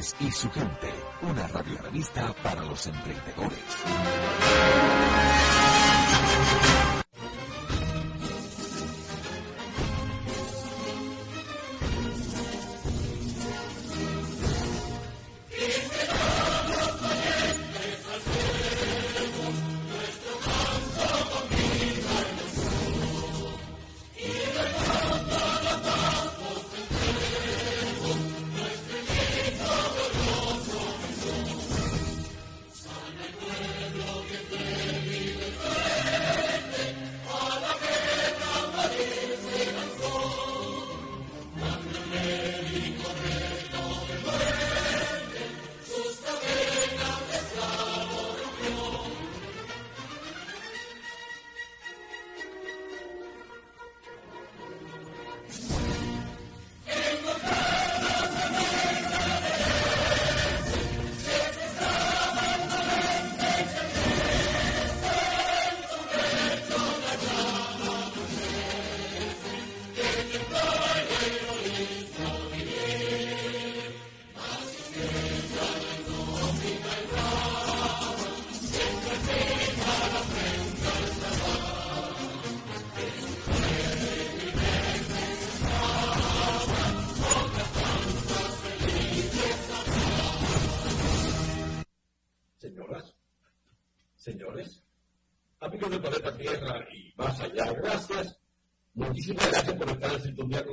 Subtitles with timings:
[0.00, 0.88] Y su gente,
[1.20, 3.58] una revista para los emprendedores.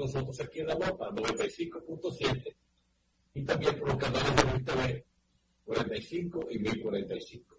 [0.08, 2.56] Nosotros aquí en la Guapa, 95.7,
[3.34, 5.06] y también por los canales de TV
[5.66, 7.56] 45 y 1045.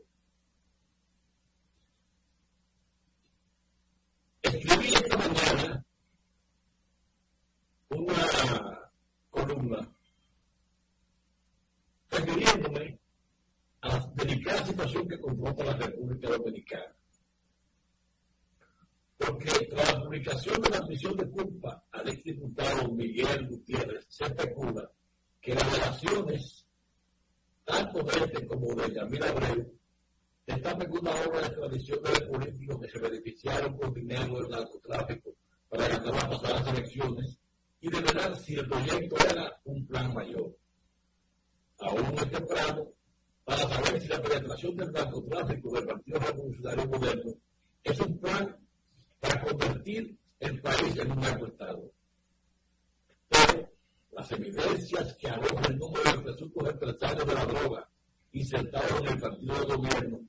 [4.43, 5.85] Escribí esta mañana
[7.91, 8.91] una
[9.31, 9.95] columna
[12.11, 12.99] refiriéndome
[13.83, 16.98] a la delicada situación que confronta la República Dominicana
[19.29, 24.91] porque tras la publicación de la admisión de culpa al exdiputado Miguel Gutiérrez se especula
[25.41, 26.67] que las relaciones
[27.65, 29.73] tanto de este como de Yamil Abreu
[30.47, 35.35] están en una obra de tradición de políticos que se beneficiaron con dinero del narcotráfico
[35.69, 37.39] para ganar las pasadas elecciones
[37.81, 40.57] y de verdad si el proyecto era un plan mayor.
[41.81, 42.89] Aún es temprano
[43.45, 47.35] para saber si la penetración del narcotráfico del Partido Revolucionario Moderno
[47.85, 48.68] es un plan
[49.21, 51.93] para convertir el país en un alto Estado.
[53.29, 53.71] Pero
[54.13, 57.89] las evidencias que arroja el número de presuntos empresarios de la droga
[58.33, 60.21] insertados en el partido de gobierno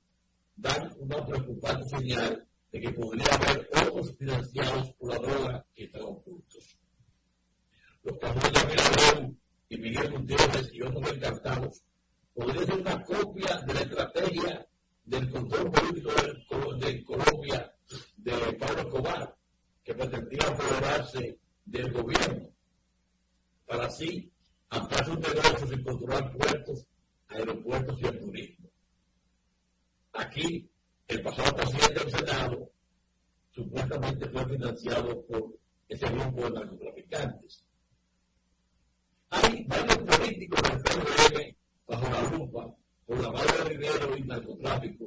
[0.56, 6.02] dan una preocupante señal de que podría haber otros financiados por la droga que están
[6.02, 6.78] ocultos.
[8.02, 8.28] Los de
[8.66, 9.36] Miguel
[9.68, 11.82] y Miguel Gutiérrez y otros encartados
[12.34, 14.66] podrían ser una copia de la estrategia
[15.04, 16.10] del control político
[16.80, 17.74] de Colombia
[18.22, 19.36] de Pablo Escobar,
[19.82, 22.48] que pretendía apoderarse del gobierno
[23.66, 24.30] para así
[24.68, 26.86] ampliar sus negocios y controlar puertos,
[27.28, 28.68] aeropuertos y el turismo.
[30.12, 30.68] Aquí,
[31.08, 32.70] el pasado presidente del Senado
[33.50, 35.54] supuestamente fue financiado por
[35.88, 37.64] ese grupo de narcotraficantes.
[39.30, 41.56] Hay varios políticos del PRM
[41.86, 42.74] bajo la lupa
[43.06, 45.06] por la mala de dinero y narcotráfico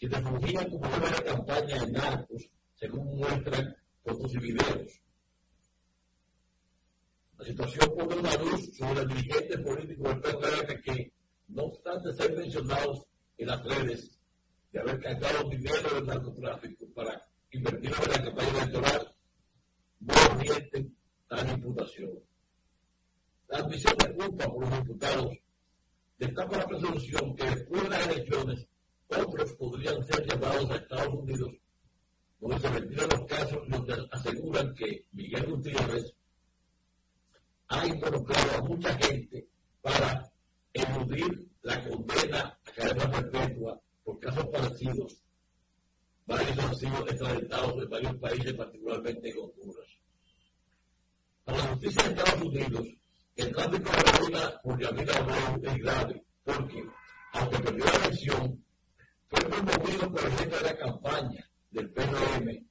[0.00, 4.98] que como una campaña de narcos, según muestran fotos y videos.
[7.36, 11.12] La situación pone una luz sobre el dirigente político del que,
[11.48, 13.04] no obstante ser mencionados
[13.36, 14.18] en las redes
[14.72, 19.14] de haber cargado dinero del narcotráfico para invertirlo en la campaña electoral,
[20.00, 20.96] no admiten
[21.28, 22.20] tal imputación.
[23.48, 25.36] La admisión de culpa por los diputados
[26.16, 28.69] destaca la presunción que después de las elecciones
[29.18, 31.52] otros podrían ser llevados a Estados Unidos,
[32.40, 36.14] donde se retiran los casos donde aseguran que Miguel Gutiérrez
[37.68, 39.46] ha involucrado a mucha gente
[39.80, 40.30] para
[40.72, 45.22] eludir la condena a cadena perpetua por casos parecidos.
[46.26, 49.88] Varios han sido extraditados en varios países, particularmente en Honduras.
[51.44, 52.86] Para la justicia de Estados Unidos,
[53.36, 56.84] el tráfico de la por Yamila Abreu es grave, porque,
[57.32, 58.64] aunque perdió la elección,
[59.30, 62.66] fue promovido por el jefe de la campaña del PRM,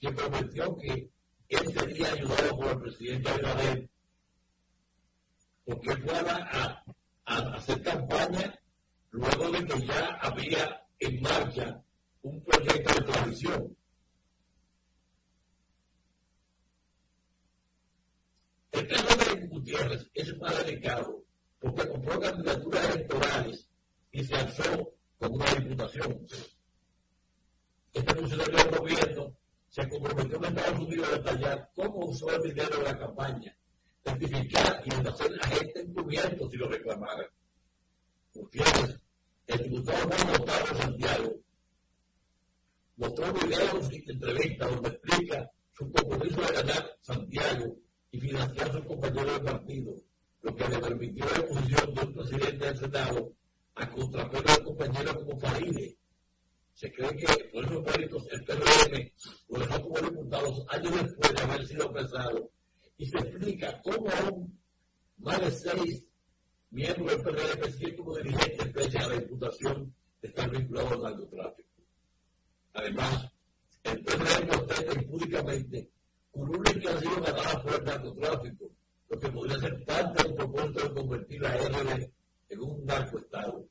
[0.00, 1.10] que prometió que
[1.48, 3.88] él sería ayudado por el presidente Abinader,
[5.64, 6.84] porque fue a,
[7.24, 8.58] hacer campaña
[9.10, 11.82] luego de que ya había en marcha
[12.22, 13.76] un proyecto de transición.
[18.72, 21.22] El caso de Gutiérrez es más delicado
[21.60, 23.68] porque compró candidaturas electorales
[24.10, 26.26] y se alzó con una diputación.
[27.92, 29.36] Este funcionario del gobierno
[29.68, 33.56] se comprometió en Estados Unidos a detallar cómo usó el dinero de la campaña,
[34.02, 37.26] certificar y hacer la gente encubierto si lo reclamaran.
[38.32, 38.98] Gutiérrez,
[39.46, 41.34] el diputado Juan Octavio Santiago,
[42.96, 47.76] mostró videos y entrevistas donde explica su compromiso de ganar Santiago
[48.10, 49.94] y financiar a sus compañeros de partido,
[50.42, 53.32] lo que le permitió la posición de un presidente del Senado
[53.74, 55.96] a contrapelo de compañeros como Faride.
[56.74, 59.12] Se cree que por esos méritos el PRM
[59.48, 62.50] lo dejó como diputado años después de haber sido apresado
[62.96, 64.58] y se explica cómo aún
[65.18, 66.04] más de seis
[66.70, 71.68] miembros del PRM siguen como dirigentes pese a la diputación de estar vinculados al narcotráfico.
[72.74, 73.30] Además,
[73.84, 75.90] el PRM protesta impúdicamente
[76.30, 78.70] con una inclinación ganada por el narcotráfico,
[79.08, 82.10] lo que podría ser parte del propósito de convertir a RD
[82.50, 83.66] en un narcoestado.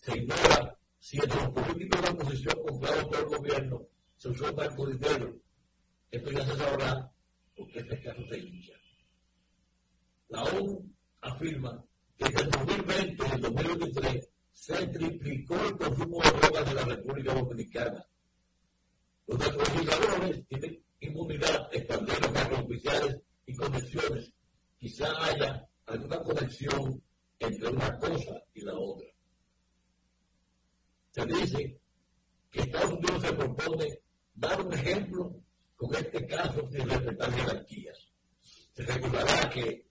[0.00, 3.86] Se ignora si entre los políticos de oposición comprados por el gobierno
[4.16, 4.52] se usó
[4.86, 5.36] dinero.
[6.10, 7.12] Esto ya se sabrá
[7.56, 8.76] porque este caso se inicia.
[10.28, 10.88] La ONU
[11.20, 11.84] afirma
[12.16, 16.84] que desde el 2020 y el 2023 se triplicó el consumo de drogas de la
[16.84, 18.06] República Dominicana.
[19.26, 24.32] Los legisladores tienen inmunidad, expandieron cargos oficiales y conexiones.
[24.78, 27.02] Quizá haya alguna conexión
[27.42, 29.08] entre una cosa y la otra.
[31.10, 31.80] Se dice
[32.50, 34.00] que Estados Unidos se propone
[34.34, 35.34] dar un ejemplo
[35.76, 37.98] con este caso sin respetar jerarquías.
[38.72, 39.86] Se recordará que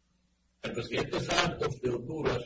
[0.64, 2.44] el presidente Santos de Honduras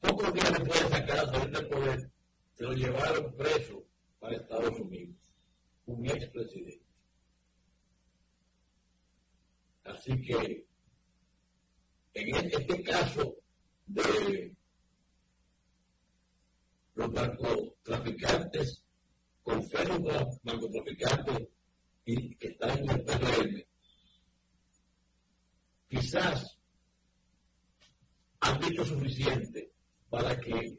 [0.00, 2.10] Pocos días después de sacar salir del poder,
[2.54, 3.84] se lo llevaron preso
[4.18, 5.16] para Estados Unidos,
[5.86, 6.86] un expresidente.
[9.84, 10.66] Así que,
[12.14, 13.36] en este caso
[13.92, 14.54] de
[16.94, 18.84] los narcotraficantes,
[19.42, 21.48] con los narcotraficantes
[22.04, 23.64] y que están en el PRM,
[25.88, 26.56] quizás
[28.40, 29.72] han dicho suficiente
[30.08, 30.78] para que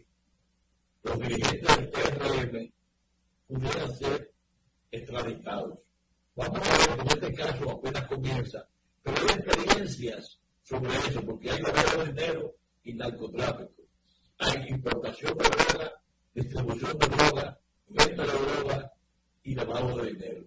[1.04, 2.74] los dirigentes del PRM
[3.48, 4.34] pudieran ser
[4.90, 5.80] extraditados.
[6.36, 8.68] Vamos a ver en este caso apenas comienza,
[9.04, 13.84] pero hay experiencias sobre eso, porque hay de dinero y narcotráfico.
[14.40, 16.02] Hay importación de droga,
[16.34, 18.92] distribución de droga, venta de droga
[19.44, 20.44] y lavado de dinero.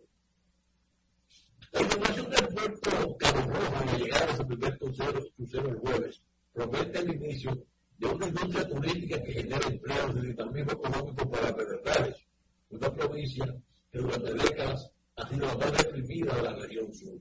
[1.72, 6.22] La información del puerto Cabo Rojo de llegar a su primer crucero, crucero el jueves
[6.52, 7.66] promete el inicio
[7.98, 12.16] de una industria turística que genera empleos y dinamismo económico para Pedernales,
[12.70, 13.54] una provincia
[13.90, 17.18] que durante décadas ha sido la más reprimida de la región sur.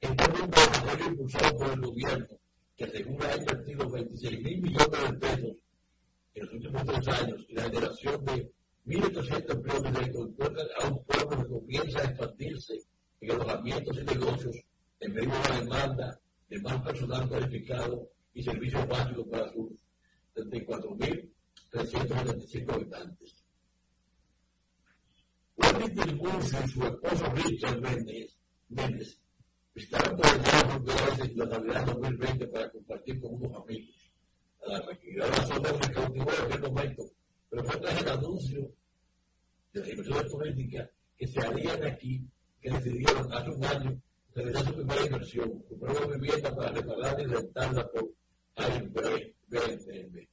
[0.00, 2.26] Este un desarrollo impulsado por el gobierno,
[2.76, 5.56] que según ha invertido 26 mil millones de pesos
[6.34, 8.52] en los últimos tres años y la generación de
[8.86, 10.28] 1.800 empleos directos,
[10.80, 12.74] a un pueblo que comienza a expandirse
[13.20, 14.56] en alojamientos y negocios
[15.00, 19.72] en medio de la demanda de más personal cualificado y servicios básicos para sus
[20.34, 23.42] 34.375 habitantes.
[25.56, 28.36] Wendy Tilburcio y su esposo Richard Méndez,
[28.68, 29.18] Méndez
[29.76, 34.10] por el por vez en la Navidad 2020 para compartir con unos amigos.
[34.64, 37.04] A la tranquilidad de la zona se cautivó en aquel momento,
[37.50, 38.70] pero fue tras el anuncio
[39.74, 42.22] de las inversiones políticas que se harían aquí,
[42.60, 44.02] que decidieron hace un año
[44.34, 48.10] realizar su primera inversión, comprar una vivienda para repararla y rentarla por
[49.48, 50.26] BNB.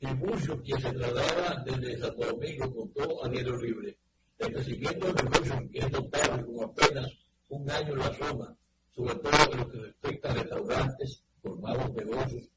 [0.00, 3.96] Y muchos quien se traslada desde Santo Domingo contó a Diario Libre.
[4.38, 8.56] El crecimiento del negocio es notable con apenas un en la zona,
[8.90, 12.48] sobre todo en lo que respecta a restaurantes, formados negocios,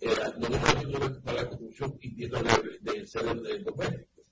[0.00, 4.26] eh, negocios para la construcción y tiendas de, de seres domésticos.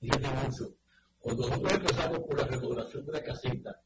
[0.00, 0.74] Fíjate mucho,
[1.18, 3.80] cuando nosotros empezamos por la remodelación de la casita,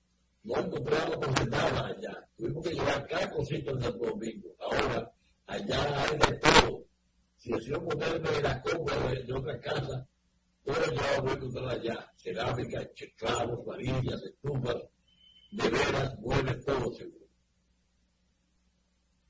[0.46, 2.28] no encontramos nada allá.
[2.36, 4.48] Tuvimos que llevar cada cosita en Santo Domingo.
[4.60, 5.12] Ahora,
[5.46, 6.84] allá hay de todo.
[7.36, 10.06] Si decido ponerme la compra de, otra casa,
[10.66, 14.76] Ahora ya voy a encontrar allá cerámica, checlavos, varillas, estufas,
[15.52, 17.26] de veras, muebles, todo seguro.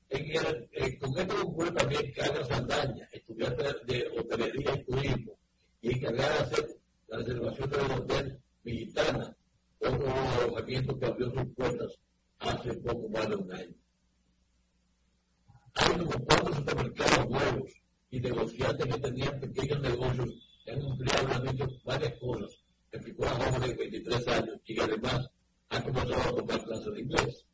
[0.09, 5.39] En el, en, con esto ocurre también Carlos Saldaña, estudiante de hotelería y turismo,
[5.81, 9.37] y encargada de hacer la reservación del hotel Militana,
[9.79, 11.99] otro alojamiento que abrió sus puertas
[12.39, 13.75] hace poco más de un año.
[15.75, 17.71] Hay como cuatro supermercados nuevos
[18.09, 22.63] y negociantes que tenían pequeños negocios han han dicho varias cosas.
[22.91, 25.29] Explicó a joven de 23 años y además
[25.69, 27.45] ha comenzado a tomar clases de inglés.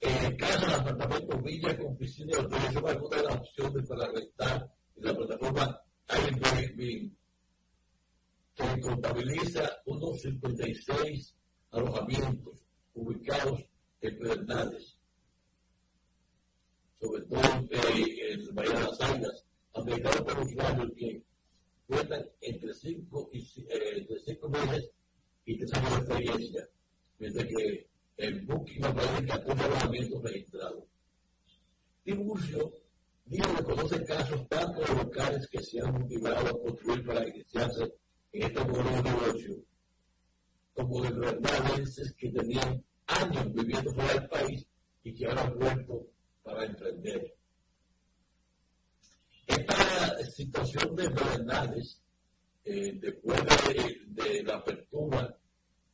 [0.00, 2.72] Eh, casa, apartamento, villa con piscina y hotel
[3.10, 7.10] de las opciones para rentar en la plataforma Airbnb,
[8.54, 11.34] que contabiliza unos 56
[11.72, 12.64] alojamientos
[12.94, 13.60] ubicados
[14.00, 14.96] en Pedernales,
[17.00, 17.40] sobre todo
[17.70, 21.22] eh, el Valle de las Águilas, americanos por usuarios que
[21.86, 23.38] cuentan entre 5 y
[23.68, 24.90] eh, cinco meses
[25.46, 26.68] y 3 años de experiencia,
[27.18, 27.86] mientras que
[28.18, 30.84] el Booking aparece 14 alojamientos registrados.
[32.04, 32.72] Tiburcio
[33.24, 37.94] dijo que conoce casos tanto de locales que se han motivado a construir para iniciarse
[38.32, 39.56] en este de negocio,
[40.74, 44.66] como de verdaderos que tenían años viviendo fuera del país
[45.02, 46.06] y que ahora han vuelto
[46.42, 47.34] para emprender.
[49.46, 52.00] Esta situación de Bernales,
[52.64, 53.40] eh, después
[54.06, 55.36] de, la apertura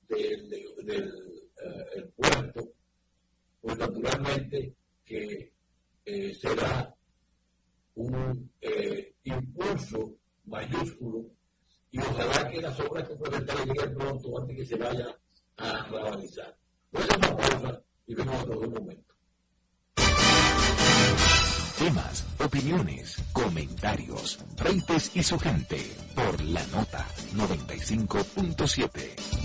[0.08, 2.72] del, eh, puerto,
[3.60, 4.74] pues naturalmente
[5.04, 5.52] que
[6.04, 6.94] eh, será
[7.94, 8.50] un
[9.24, 11.30] impulso mayúsculo
[11.90, 15.18] y ojalá que las obras complementarias lleguen pronto antes que se vaya
[15.56, 16.56] a realizar.
[16.90, 19.15] Pues una pausa y vemos otro momento.
[21.78, 25.78] Temas, opiniones, comentarios, Freites y su gente
[26.14, 29.35] por la nota 95.7.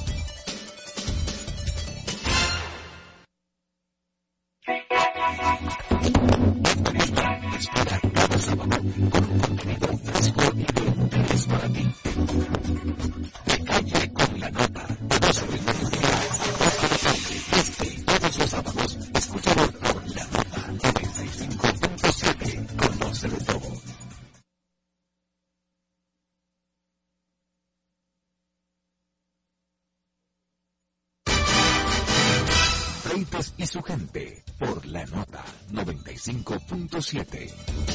[37.02, 37.91] 95.7.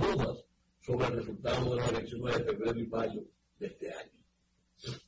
[0.00, 0.44] dudas
[0.80, 3.22] sobre el resultado de las elecciones de febrero y mayo
[3.58, 4.10] de este año.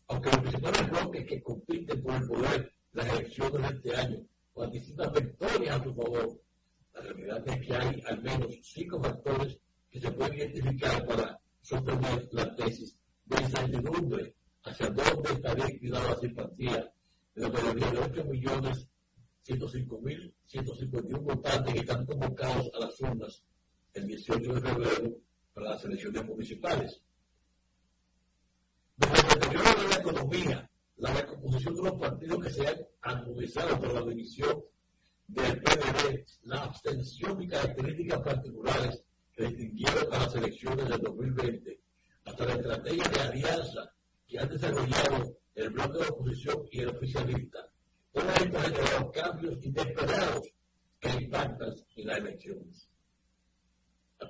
[0.08, 5.12] Aunque los principales bloques que compiten por el poder las elecciones de este año participan
[5.12, 6.40] victorias a su favor,
[6.94, 9.58] la realidad es que hay al menos cinco factores
[9.90, 14.34] que se pueden identificar para sostener la tesis de incertidumbre
[14.64, 16.92] hacia dónde estaría inclinada la simpatía
[17.34, 18.88] de la mayoría de 8 millones
[19.46, 23.42] 105.151 votantes que están convocados a las urnas
[23.94, 25.16] el 18 de febrero
[25.54, 27.00] para las elecciones municipales.
[28.96, 33.78] Desde el deterioro de la economía, la recomposición de los partidos que se han armonizado
[33.80, 34.62] por la división
[35.28, 39.02] del PDB, la abstención y características particulares
[39.34, 41.80] que distinguieron a las elecciones del 2020,
[42.24, 43.92] hasta la estrategia de alianza
[44.26, 47.72] que han desarrollado el bloque de oposición y el oficialista,
[48.12, 50.52] Toda esto ha generado cambios inesperados
[51.00, 52.88] que impactan en las elecciones.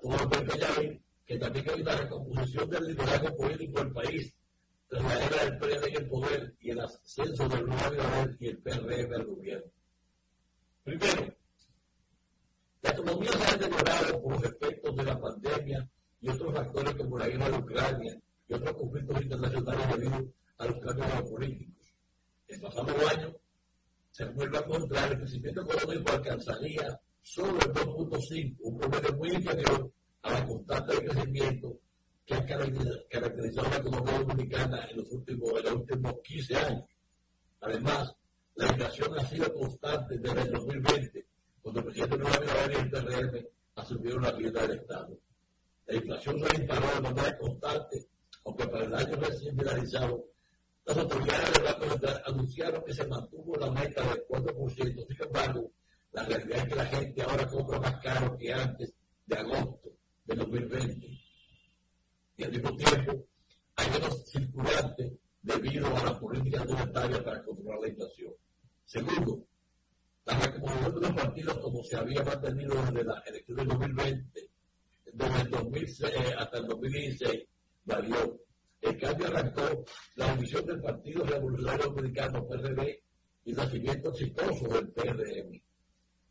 [0.01, 4.35] Ya ven que también hay una recomposición del liderazgo político del país
[4.89, 8.59] tras la era del PRD en el poder y el ascenso del nuevo y el
[8.59, 9.71] PRM al gobierno.
[10.85, 11.35] Primero,
[12.83, 15.89] la economía se ha deteriorado por los efectos de la pandemia
[16.21, 20.79] y otros factores como la guerra de Ucrania y otros conflictos internacionales debido a los
[20.81, 21.95] cambios geopolíticos.
[22.49, 23.37] El pasado año,
[24.11, 29.91] se vuelve a encontrar, el crecimiento económico alcanzaría solo el 2.5, un promedio muy inferior
[30.23, 31.79] a la constante de crecimiento
[32.25, 36.85] que ha caracterizado la economía dominicana en los últimos, en los últimos 15 años.
[37.61, 38.15] Además,
[38.57, 41.27] la inflación ha sido constante desde el 2020,
[41.63, 45.19] cuando el presidente Nueva Abinader y el PRM asumieron la rienda del Estado.
[45.87, 48.07] La inflación se disparó de manera constante,
[48.45, 50.25] aunque para el año recién finalizado
[50.85, 55.07] las autoridades del Banco Central anunciaron que se mantuvo la meta del 4%.
[55.07, 55.71] Sin embargo,
[56.13, 58.93] la realidad es que la gente ahora compra más caro que antes
[59.27, 59.91] de agosto
[60.25, 61.07] de 2020.
[61.07, 61.23] 2020.
[62.37, 63.27] Y al mismo tiempo
[63.77, 68.33] hay menos circulante debido a la política monetaria para controlar la inflación.
[68.85, 69.45] Segundo,
[70.25, 74.51] la recomposición de los partidos como se había mantenido desde la elección del 2020,
[75.13, 77.45] desde el 2006 eh, hasta el 2016,
[77.85, 78.39] varió.
[78.81, 79.85] El cambio arrancó
[80.17, 83.03] la división del Partido Revolucionario Dominicano, PRD,
[83.45, 85.63] y el nacimiento exitoso del PRM.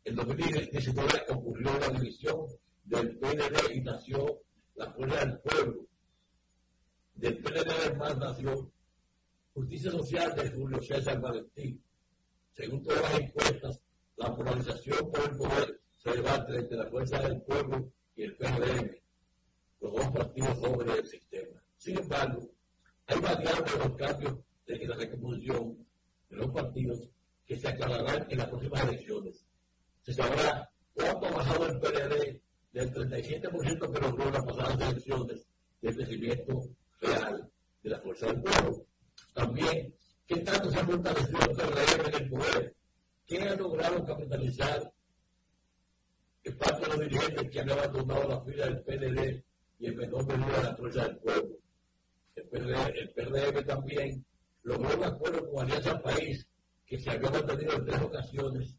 [0.04, 2.46] En 2019 ocurrió la división
[2.84, 4.40] del PLD y nació
[4.74, 5.86] la Fuerza del Pueblo.
[7.14, 8.72] Del PLD además nació
[9.54, 11.80] Justicia Social de Julio César Valentín.
[12.50, 13.80] Según todas las encuestas,
[14.16, 18.90] la polarización por el poder se debate entre la Fuerza del Pueblo y el PRM,
[19.80, 21.62] los dos partidos jóvenes del sistema.
[21.76, 22.50] Sin embargo,
[23.06, 25.86] hay variables de los cambios de la recomposición
[26.28, 27.08] de los partidos
[27.46, 29.44] que se aclararán en las próximas elecciones.
[30.02, 32.40] Se sabrá cuánto ha bajado el PRD
[32.72, 35.46] del 37% que logró las pasadas elecciones
[35.80, 36.62] del crecimiento
[37.00, 37.50] real
[37.82, 38.86] de la fuerza del pueblo.
[39.34, 39.94] También,
[40.26, 42.76] ¿qué tanto se ha fortalecido el PRD en el poder?
[43.26, 44.92] ¿Qué ha logrado capitalizar
[46.44, 49.44] el parte de los dirigentes que han abandonado la fila del PLD
[49.78, 51.56] y en menor medida de la fuerza del pueblo?
[52.34, 54.24] El PRD, el PRM también
[54.62, 56.46] logró un acuerdo con Alianza País
[56.86, 58.76] que se había mantenido en tres ocasiones,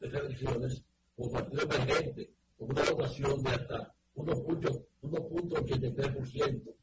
[0.00, 0.82] en tres elecciones,
[1.16, 6.74] como partido emergente, con una votación de hasta 1.83%.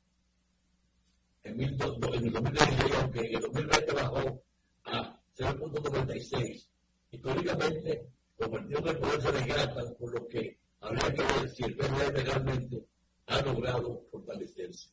[1.44, 4.42] En, en el 2016, aunque en el 2020 bajó
[4.86, 6.68] a 0.96.
[7.12, 11.74] Históricamente, los partidos del poder se desgastan, por lo que habría que ver si el
[11.76, 12.86] PRD realmente
[13.28, 14.90] ha logrado fortalecerse.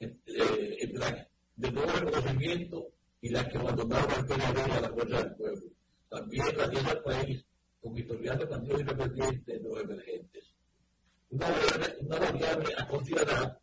[0.00, 1.26] eh, eh,
[1.56, 2.88] de nuevo reconocimiento
[3.20, 5.66] y las que abandonaron el PNV a la fuerza del pueblo.
[6.08, 7.44] También tiene el país
[7.80, 10.44] con historial de partidos independientes de los emergentes.
[11.30, 11.46] Una,
[12.00, 13.60] una variable a considerar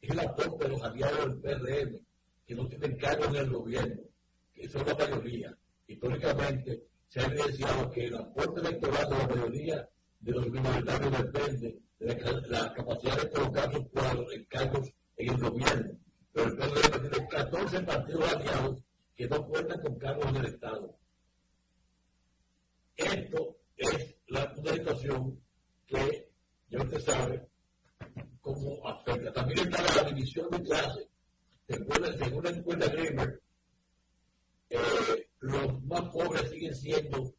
[0.00, 1.98] es el aporte de los aliados del PRM,
[2.46, 4.02] que no tienen cargo en el gobierno,
[4.54, 5.56] que son la mayoría.
[5.86, 9.88] Históricamente se ha evidenciado que el aporte electoral de la mayoría
[10.20, 15.30] de los minoritarios depende de la, la capacidad de colocar sus cuadros en cargos en
[15.30, 15.98] el gobierno
[16.38, 18.82] pero el tiene 14 partidos aliados
[19.16, 20.96] que no cuentan con cargos del Estado.
[22.96, 25.40] Esto es la, una situación
[25.86, 26.30] que
[26.68, 27.48] ya usted sabe
[28.40, 29.32] cómo afecta.
[29.32, 31.08] También está la división de clase.
[31.66, 33.42] Según la encuesta Grimer,
[34.70, 37.34] eh, los más pobres siguen siendo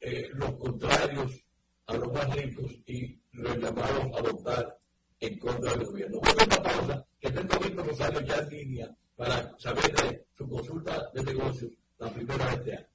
[0.00, 1.44] eh, los contrarios
[1.86, 4.79] a los más ricos y los llamados a votar
[5.20, 6.20] en contra del gobierno.
[6.22, 10.48] Vamos a una pausa que tengo Víctor Rosario ya en línea para saber de su
[10.48, 12.86] consulta de negocios la primera de este año.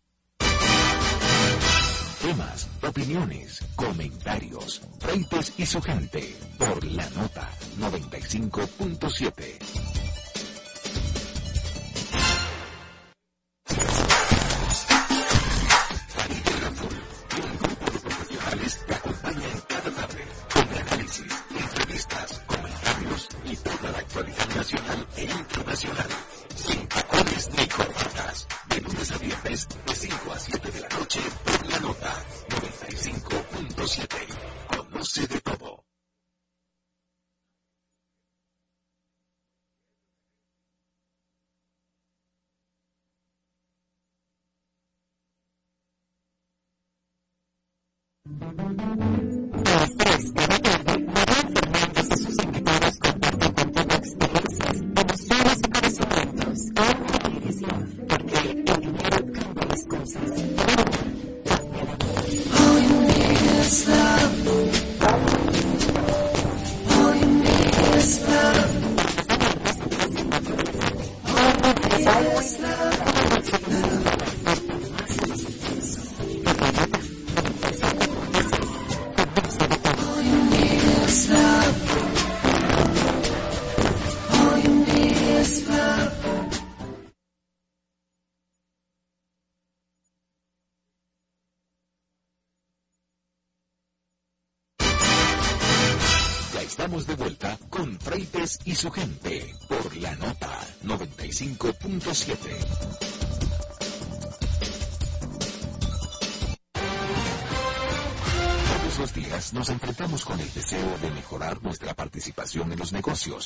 [2.22, 7.48] Temas, opiniones, comentarios, Freites y su gente por la nota
[7.80, 9.85] 95.7.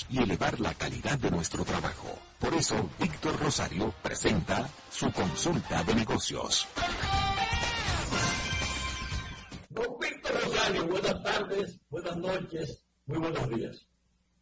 [0.09, 2.19] y elevar la calidad de nuestro trabajo.
[2.39, 6.67] Por eso, Víctor Rosario presenta su consulta de negocios.
[9.69, 13.87] Don Víctor Rosario, buenas tardes, buenas noches, muy buenos días.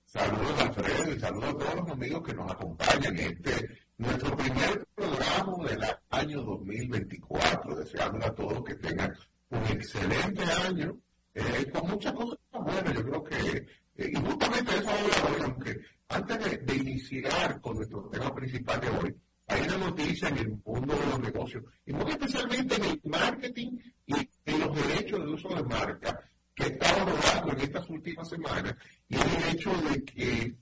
[0.05, 4.87] Saludos Alfredo y saludos a todos los amigos que nos acompañan en este nuestro primer
[4.95, 7.75] programa del año 2024.
[7.75, 9.13] Deseando a todos que tengan
[9.49, 10.97] un excelente año
[11.33, 12.93] eh, con muchas cosas buenas.
[12.93, 15.79] Yo creo que eh, y justamente eso habla hoy, aunque
[16.09, 19.15] antes de, iniciar con nuestro tema principal de hoy,
[19.47, 23.77] hay una noticia en el mundo de los negocios, y muy especialmente en el marketing
[24.05, 26.19] y en los derechos de uso de marca,
[26.53, 28.75] que he estado rodando en estas últimas semanas,
[29.09, 30.55] y el hecho de que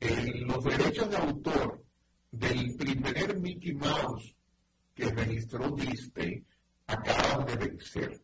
[0.00, 1.84] eh, los derechos de autor
[2.30, 4.36] del primer Mickey Mouse
[4.94, 6.44] que registró Disney
[6.88, 8.20] acaban de vencer.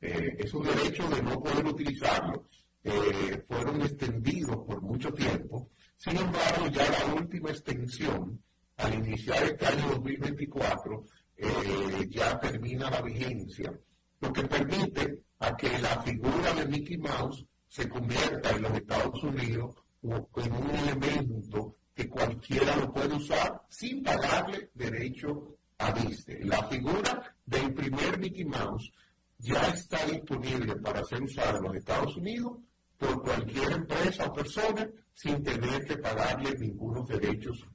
[0.00, 2.40] Eh, esos derechos de no poder utilizarlos
[2.84, 5.70] eh, fueron extendidos por mucho tiempo.
[5.96, 8.42] Sin embargo, ya la última extensión,
[8.76, 11.04] al iniciar este año 2024,
[11.36, 13.72] eh, ya termina la vigencia,
[14.20, 19.22] lo que permite a que la figura de Mickey Mouse se convierta en los Estados
[19.22, 26.44] Unidos en un elemento que cualquiera lo puede usar sin pagarle derecho a Disney.
[26.44, 28.92] La figura del primer Mickey Mouse
[29.38, 32.58] ya está disponible para ser usada en los Estados Unidos
[32.96, 37.66] por cualquier empresa o persona sin tener que pagarle ningunos derechos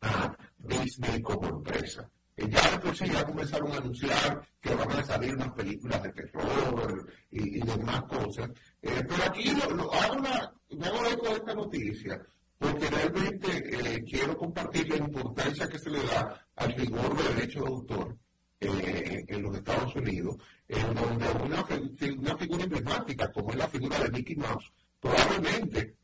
[0.00, 2.10] a Disney como empresa.
[2.36, 7.06] Eh, ya sí ya comenzaron a anunciar que van a salir unas películas de terror
[7.30, 8.50] y, demás cosas.
[8.82, 12.20] Eh, pero aquí lo, hago una, me hago eco de esta noticia
[12.58, 17.60] porque realmente eh, quiero compartir la importancia que se le da al rigor de derecho
[17.60, 18.16] de autor
[18.60, 20.36] en los Estados Unidos
[20.68, 25.96] en donde una, una figura emblemática como es la figura de Mickey Mouse, probablemente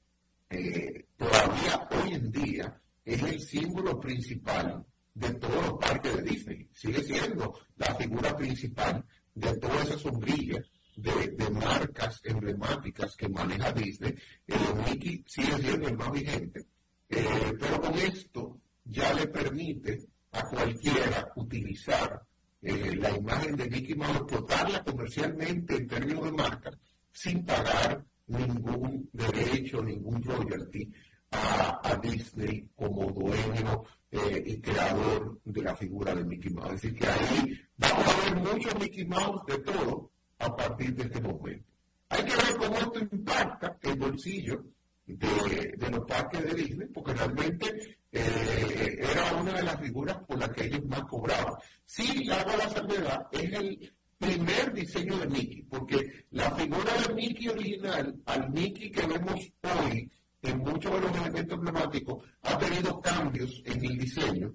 [0.51, 4.85] eh, todavía hoy en día es el símbolo principal
[5.15, 6.69] de todos los parques de Disney.
[6.73, 10.63] Sigue siendo la figura principal de toda esa sombrilla
[11.03, 14.15] de, marcas emblemáticas que maneja Disney.
[14.47, 14.55] Eh,
[14.87, 16.67] Mickey sigue siendo el más vigente.
[17.09, 22.23] Eh, pero con esto ya le permite a cualquiera utilizar
[22.63, 26.71] eh, la imagen de Mickey Mouse, explotarla comercialmente en términos de marca,
[27.13, 30.91] sin pagar ningún derecho, ningún royalty
[31.33, 36.73] a, Disney como dueño eh, y creador de la figura de Mickey Mouse.
[36.73, 40.11] Decir, que ahí vamos a ver mucho Mickey Mouse de todo
[40.41, 41.65] a partir de este momento.
[42.09, 44.65] Hay que ver cómo esto impacta el bolsillo
[45.07, 50.51] de, los parques de Disney, porque realmente eh, era una de las figuras por las
[50.51, 51.55] que ellos más cobraban.
[51.85, 57.49] Sí, la la salvedad, es el primer diseño de Mickey, porque la figura de Mickey
[57.49, 60.11] original al Mickey que vemos hoy
[60.43, 64.53] en muchos de los elementos emblemáticos ha tenido cambios en el diseño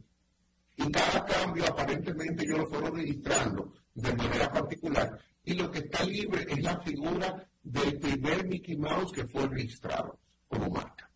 [0.78, 6.04] y cada cambio aparentemente yo lo fueron registrando de manera particular y lo que está
[6.04, 11.10] libre es la figura del primer Mickey Mouse que fue registrado como marca.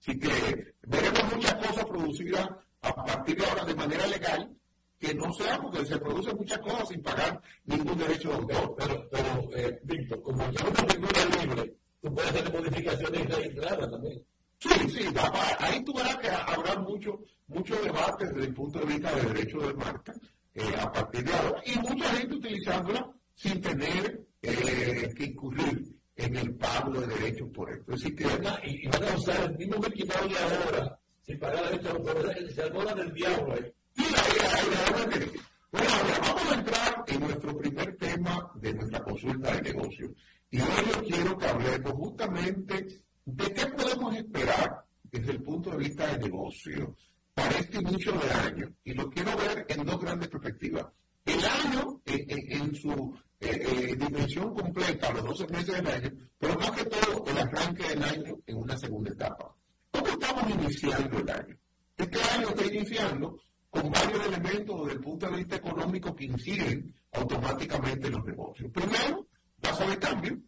[0.00, 2.48] Así que veremos muchas cosas producidas
[2.80, 4.56] a partir de ahora de manera legal,
[4.98, 8.74] que no sea porque se producen muchas cosas sin pagar ningún derecho de autor.
[8.78, 14.22] Pero, pero eh, Víctor, como ya una figura libre, tú puedes hacer modificaciones registradas también.
[14.60, 15.04] Sí, sí,
[15.60, 19.58] ahí tú verás que habrá mucho, mucho debate desde el punto de vista del derecho
[19.58, 20.12] de marca
[20.54, 21.62] eh, a partir de ahora.
[21.64, 23.08] Y mucha gente utilizándola
[23.38, 27.92] sin tener eh, que incurrir en el pago de derechos por esto.
[27.94, 28.24] Es decir, que,
[28.64, 32.94] y, y van a usar el mismo de ahora, sin pagar derechos por se adora
[32.96, 33.56] del diablo.
[33.56, 33.72] ¿eh?
[33.96, 35.30] Sí, ahí, ahí, ahí,
[35.70, 40.10] bueno, ahora vamos a entrar en nuestro primer tema de nuestra consulta de negocios.
[40.50, 42.86] Y hoy yo quiero que hablemos justamente
[43.24, 46.96] de qué podemos esperar desde el punto de vista de negocio
[47.34, 48.72] para este inicio de año.
[48.82, 50.86] Y lo quiero ver en dos grandes perspectivas.
[51.24, 56.72] El año en, su eh, eh, dimensión completa, los 12 meses del año, pero más
[56.72, 59.54] que todo el arranque del año en una segunda etapa.
[59.92, 61.56] ¿Cómo estamos iniciando el año?
[61.96, 66.94] Este año está iniciando con varios elementos desde el punto de vista económico que inciden
[67.12, 68.70] automáticamente en los negocios.
[68.72, 69.26] Primero,
[69.60, 70.38] tasa de cambio.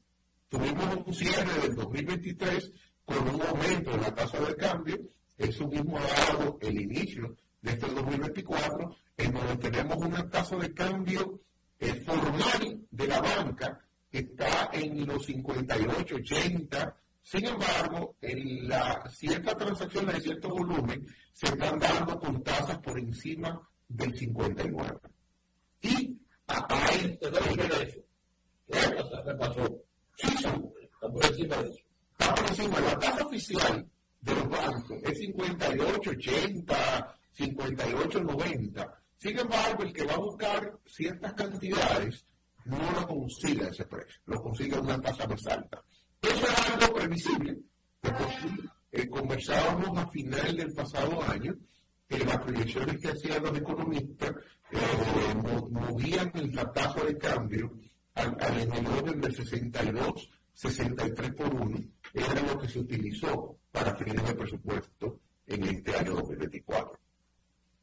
[0.49, 2.73] Tuvimos un cierre del 2023
[3.05, 4.99] con un aumento de la tasa de cambio.
[5.39, 10.75] Eso mismo ha dado el inicio de este 2024, en donde tenemos una tasa de
[10.75, 11.41] cambio
[11.81, 13.81] eh, formal de la banca
[14.13, 16.97] está en los 58, 80.
[17.23, 22.99] Sin embargo, en la ciertas transacciones de cierto volumen se están dando con tasas por
[22.99, 24.99] encima del 59.
[25.83, 27.19] Y hay...
[28.67, 29.83] ¿Qué pasó?
[30.17, 31.81] Sí, está por encima de eso.
[32.19, 32.81] Está por encima.
[32.81, 33.91] La tasa oficial
[34.21, 39.00] de los bancos es 58, 80, 58, 90.
[39.21, 42.25] Sin embargo, el que va a buscar ciertas cantidades
[42.65, 45.85] no lo consigue a ese precio, lo consigue a una tasa más alta.
[46.23, 47.59] Eso es algo previsible.
[48.91, 51.55] Eh, conversábamos a final del pasado año
[52.09, 54.35] que las proyecciones que hacían los economistas
[54.71, 57.75] eh, movían la tasa de cambio
[58.15, 61.79] al, en el orden del 62, 63 por 1,
[62.15, 67.10] era lo que se utilizó para fines de presupuesto en este año 2024.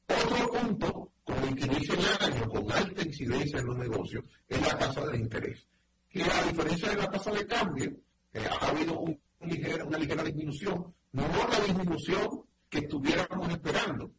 [0.07, 4.61] Otro punto con el que inicia el año con alta incidencia en los negocios es
[4.61, 5.67] la tasa de interés,
[6.09, 7.91] que a diferencia de la tasa de cambio,
[8.33, 14.11] eh, ha habido una ligera disminución, no la disminución que estuviéramos esperando,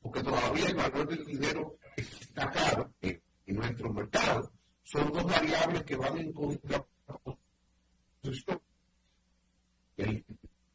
[0.00, 4.50] porque todavía el valor del dinero está caro en, nuestro mercado.
[4.82, 6.84] Son dos variables que van en contra.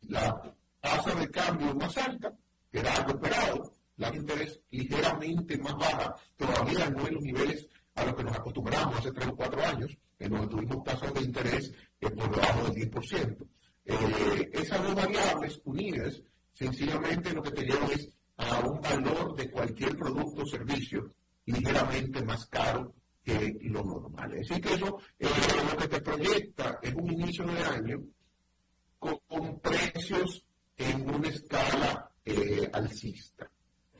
[0.01, 2.33] la tasa de cambio más alta,
[2.71, 8.05] que era algo esperado, la interés ligeramente más baja, todavía no en los niveles a
[8.05, 11.73] los que nos acostumbramos hace tres o cuatro años, en donde tuvimos tasas de interés
[11.99, 13.47] por debajo del 10%.
[13.85, 16.21] Eh, esas dos variables unidas,
[16.53, 21.13] sencillamente lo que te llevan es a un valor de cualquier producto o servicio
[21.45, 24.31] ligeramente más caro que lo normal.
[24.39, 25.27] Así que eso eh,
[25.71, 28.03] lo que te proyecta es un inicio de año
[28.99, 33.49] con, precios en una escala eh, alcista.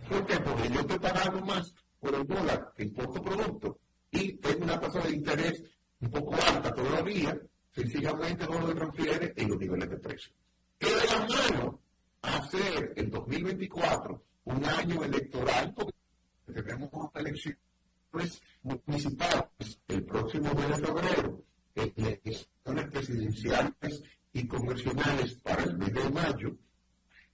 [0.10, 0.40] ¿Por qué?
[0.40, 3.80] Porque yo estoy pagando más por el dólar que importo producto
[4.12, 5.64] y tengo una tasa de interés
[6.00, 7.38] un poco alta todavía,
[7.72, 10.32] sencillamente no lo transfiere en los niveles de precio.
[10.80, 11.80] ¿Qué de la mano
[12.22, 15.74] hacer el 2024 un año electoral?
[15.74, 18.42] Porque tenemos elecciones
[18.86, 21.44] municipales el próximo mes de febrero,
[21.76, 26.56] elecciones presidenciales y convencionales para el mes de mayo.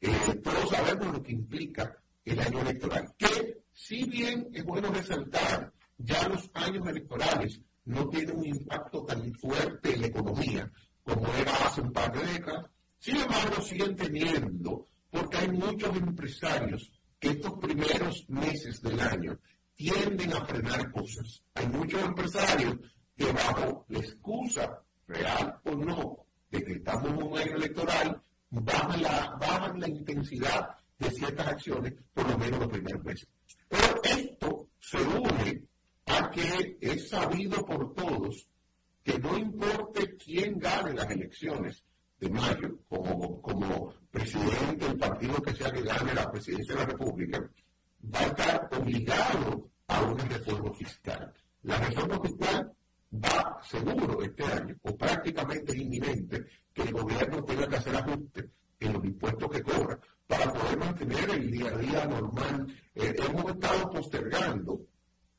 [0.02, 3.14] Eh, todos sabemos lo que implica el año electoral.
[3.18, 9.34] Que si bien es bueno resaltar, ya los años electorales no tienen un impacto tan
[9.34, 10.72] fuerte en la economía
[11.04, 12.66] como era hace un par de décadas,
[12.98, 19.38] sin embargo siguen teniendo, porque hay muchos empresarios que estos primeros meses del año
[19.76, 21.44] tienden a frenar cosas.
[21.56, 22.78] Hay muchos empresarios
[23.16, 26.18] que bajo la excusa, real o no,
[26.50, 30.70] de que estamos en un año electoral, bajan la, bajan la intensidad
[31.04, 33.28] de ciertas acciones, por lo menos los primeros meses.
[33.68, 35.64] Pero esto se une
[36.06, 38.48] a que es sabido por todos
[39.04, 41.84] que no importe quién gane las elecciones
[42.20, 46.86] de mayo, como, como presidente del partido que sea que gane la presidencia de la
[46.86, 47.52] República,
[48.14, 51.34] va a estar obligado a una reforma fiscal.
[51.64, 52.72] La reforma fiscal
[53.14, 58.46] va seguro este año, o prácticamente inminente, que el gobierno tenga que hacer ajustes
[58.86, 62.68] en los impuestos que cobra para poder mantener el día a día normal.
[62.96, 64.82] Eh, hemos estado postergando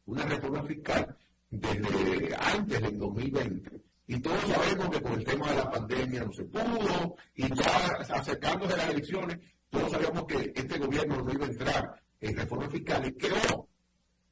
[0.06, 1.16] una reforma fiscal
[1.50, 3.82] desde antes del 2020.
[4.06, 7.86] Y todos sabemos que con el tema de la pandemia no se pudo, y ya
[8.10, 9.38] acercándose a las elecciones,
[9.70, 13.68] todos sabemos que este gobierno no iba a entrar en reformas fiscales, que no,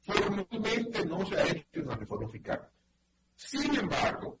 [0.01, 2.69] formalmente no se ha hecho una reforma fiscal.
[3.35, 4.39] Sin embargo,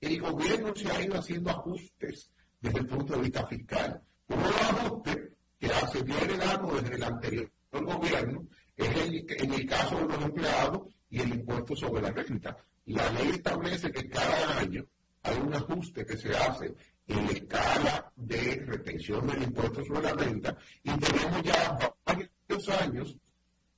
[0.00, 4.02] el gobierno se ha ido haciendo ajustes desde el punto de vista fiscal.
[4.28, 5.18] Uno de los ajustes
[5.58, 7.50] que se viene dando desde el anterior
[7.82, 12.56] gobierno es el, en el caso de los empleados y el impuesto sobre la renta.
[12.86, 14.84] La ley establece que cada año
[15.22, 16.74] hay un ajuste que se hace
[17.06, 23.16] en la escala de retención del impuesto sobre la renta y tenemos ya varios años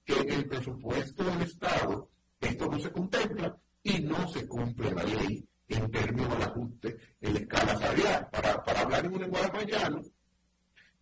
[0.05, 2.09] que el presupuesto del Estado
[2.41, 7.35] esto no se contempla y no se cumple la ley en términos del ajuste en
[7.35, 8.29] la escala salarial.
[8.31, 10.03] Para, para hablar en un lenguaje llano,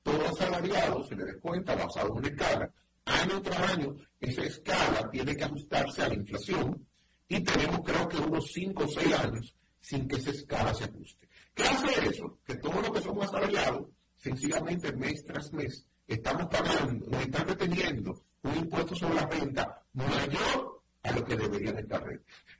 [0.04, 2.70] todo asalariado se le descuenta basado en una escala.
[3.06, 6.86] Año tras año, esa escala tiene que ajustarse a la inflación
[7.26, 11.28] y tenemos creo que unos 5 o 6 años sin que esa escala se ajuste.
[11.54, 12.38] ¿Qué hace eso?
[12.44, 18.22] Que todos los que somos asalariados, sencillamente mes tras mes, estamos pagando, nos están reteniendo
[18.42, 22.04] un impuesto sobre la renta mayor a lo que deberían estar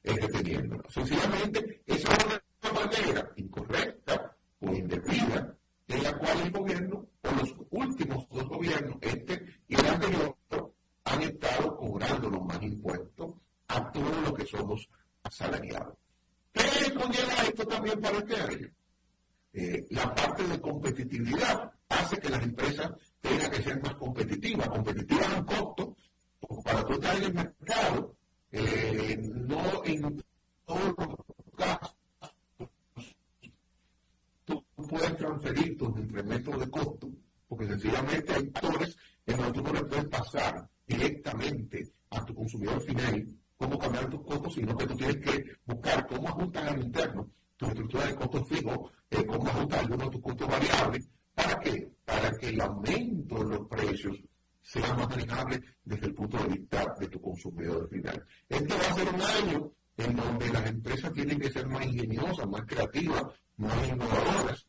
[0.03, 0.83] reteniendo.
[0.89, 2.25] Sencillamente, esa es
[2.63, 5.57] una manera incorrecta o indebida
[5.89, 10.37] en la cual el gobierno, o los últimos dos gobiernos, este y el anterior,
[11.05, 13.35] han estado cobrando los más impuestos
[13.69, 14.89] a todos los que somos
[15.23, 15.95] asalariados.
[16.53, 18.69] ¿Qué conlleva esto también para este año?
[19.53, 25.33] Eh, la parte de competitividad hace que las empresas tengan que ser más competitivas, competitivas
[25.37, 25.97] en costo,
[26.65, 28.17] para tú estar en el mercado,
[28.53, 30.25] eh, no en
[30.65, 31.17] todos los
[31.57, 31.95] casos
[34.77, 37.11] tú puedes transferir tus incrementos de costo,
[37.49, 42.81] porque sencillamente hay actores en que tú no le puedes pasar directamente a tu consumidor
[42.83, 47.29] final cómo cambiar tus costos, sino que tú tienes que buscar cómo ajustar al interno
[47.57, 51.09] tu estructura de costos fijos, eh, cómo ajustar algunos de tus costos variables.
[51.35, 51.91] ¿Para qué?
[52.05, 54.17] Para que el aumento de los precios
[54.61, 58.25] sea más manejable desde el punto de vista de tu consumidor final.
[58.49, 62.49] Este va a ser un año en donde las empresas tienen que ser más ingeniosas,
[62.49, 63.25] más creativas,
[63.57, 64.67] más innovadoras,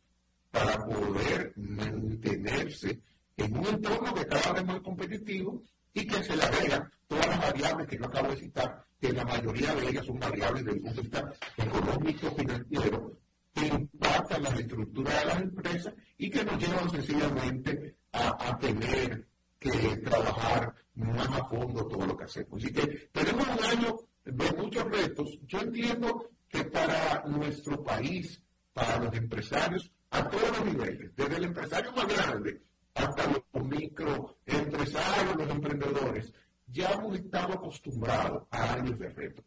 [0.52, 3.02] para poder mantenerse
[3.38, 5.62] en un entorno que cada vez más competitivo
[5.93, 9.26] y que se le agregan todas las variables que yo acabo de citar, que la
[9.26, 13.17] mayoría de ellas son variables del punto de vista económico, financiero,
[13.54, 19.28] que impactan las estructuras de las empresas y que nos llevan sencillamente a, tener
[19.60, 22.63] que trabajar más a fondo todo lo que hacemos.
[22.63, 25.39] Así que tenemos un año de muchos retos.
[25.48, 28.41] Yo entiendo que para nuestro país,
[28.75, 32.61] para los empresarios, a todos los niveles, desde el empresario más grande
[32.93, 36.33] hasta los microempresarios, los emprendedores,
[36.67, 39.43] ya hemos estado acostumbrados a años de reto.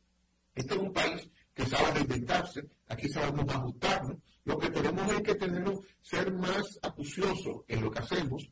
[0.55, 4.17] Este es un país que sabe reinventarse, aquí sabemos ajustarnos.
[4.45, 8.51] Lo que tenemos es que tener, ser más acuciosos en lo que hacemos,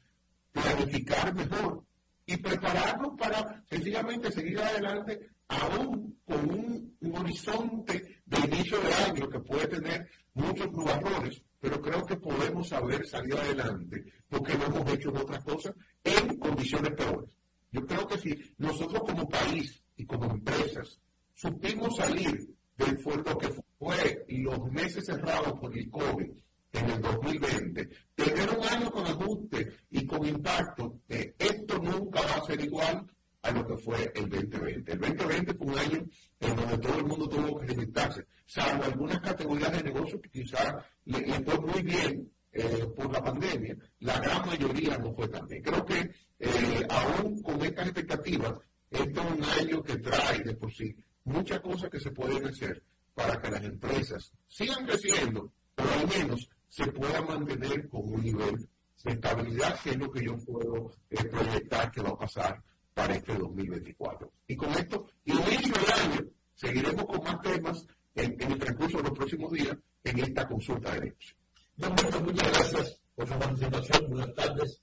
[0.53, 1.85] planificar mejor
[2.27, 9.39] y prepararnos para sencillamente seguir adelante aún con un, horizonte de inicio de año que
[9.39, 15.11] puede tener muchos nubarrones, pero creo que podemos saber salir adelante porque lo hemos hecho
[15.11, 17.31] otras cosas en condiciones peores.
[17.71, 21.01] Yo creo que si nosotros como país y como empresas
[21.33, 23.49] supimos salir del fuego que
[23.79, 26.31] fue los meses cerrados por el COVID
[26.77, 32.37] en el 2020, tener un año con ajuste y con impacto, eh, esto nunca va
[32.37, 33.07] a ser igual
[33.43, 34.93] a lo que fue el 2020.
[34.93, 36.07] El 2020 fue un año
[36.41, 40.75] en donde todo el mundo tuvo que limitarse, salvo algunas categorías de negocio que quizás
[41.05, 45.63] le, fue muy bien eh, por la pandemia, la gran mayoría no fue tan bien.
[45.63, 48.55] Creo que eh, aún con estas expectativas,
[48.91, 52.83] esto es un año que trae de por sí muchas cosas que se pueden hacer
[53.15, 58.69] para que las empresas sigan creciendo, pero al menos se puedan mantener con un nivel
[59.05, 62.63] de estabilidad, que es lo que yo puedo eh, proyectar que va a pasar
[62.95, 64.33] para este 2024.
[64.49, 66.21] Y con esto, inicio del año,
[66.55, 71.01] seguiremos con más temas en, el transcurso de los próximos días en esta consulta de
[71.01, 71.37] derechos.
[71.77, 74.09] muchas gracias por su participación.
[74.09, 74.83] Buenas tardes,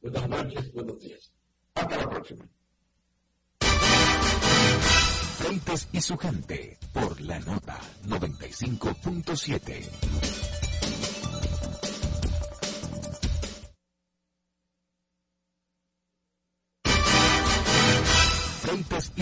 [0.00, 1.32] buenas noches, buenos días.
[1.74, 2.48] Hasta la próxima.
[5.38, 10.47] Freites y su gente por la nota 95.7.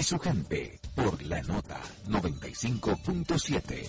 [0.07, 3.88] su gente por la nota 95.7.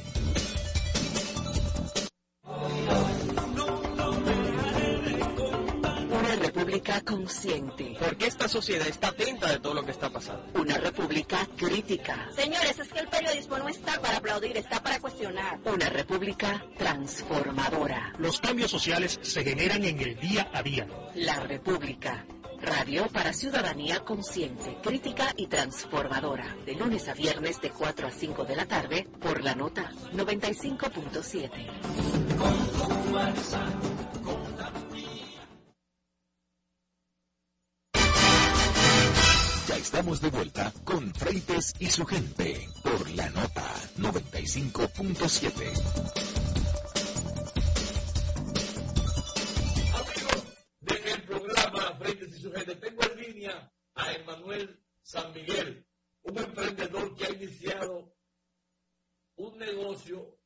[6.10, 7.96] Una república consciente.
[8.00, 10.60] Porque esta sociedad está atenta de todo lo que está pasando.
[10.60, 12.28] Una república crítica.
[12.36, 15.60] Señores, es que el periodismo no está para aplaudir, está para cuestionar.
[15.66, 18.16] Una república transformadora.
[18.18, 20.88] Los cambios sociales se generan en el día a día.
[21.14, 22.26] La república
[22.62, 26.56] Radio para ciudadanía consciente, crítica y transformadora.
[26.66, 31.50] De lunes a viernes de 4 a 5 de la tarde por la nota 95.7.
[39.68, 43.64] Ya estamos de vuelta con Freites y su gente por la nota
[43.98, 46.37] 95.7.
[55.08, 55.86] San Miguel,
[56.24, 58.18] un emprendedor que ha iniciado
[59.58, 60.40] negocio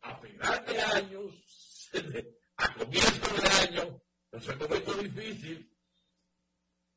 [0.00, 1.20] a final de año,
[2.56, 4.02] a comienzo de año,
[4.32, 5.76] es un momento difícil,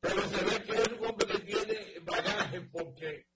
[0.00, 3.26] pero se ve que es un hombre que tiene bagaje porque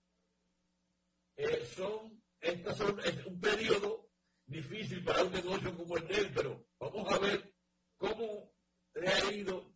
[1.36, 4.10] eh, son, estos son, es un periodo
[4.46, 7.54] difícil para un negocio como el de pero vamos a ver
[7.96, 8.52] cómo
[8.94, 9.74] le ha ido.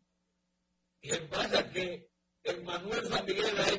[1.01, 2.11] Y en base a que
[2.43, 3.73] el Manuel San Miguel ha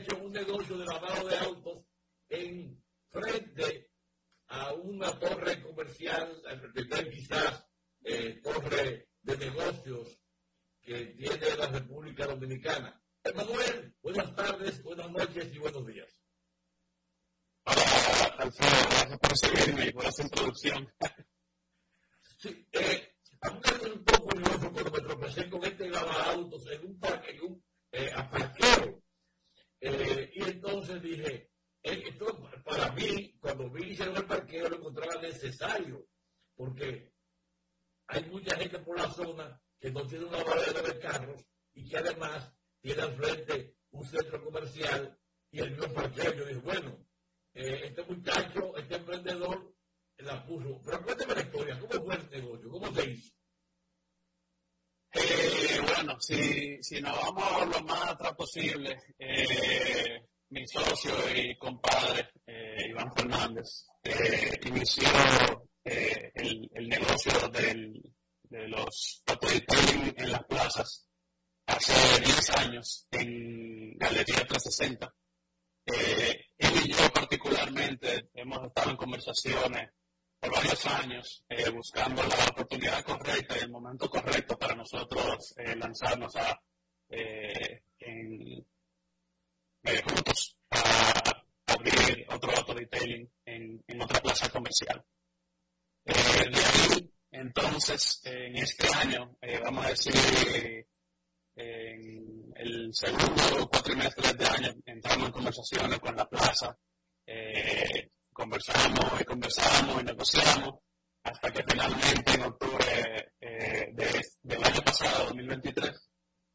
[115.47, 116.09] 2023,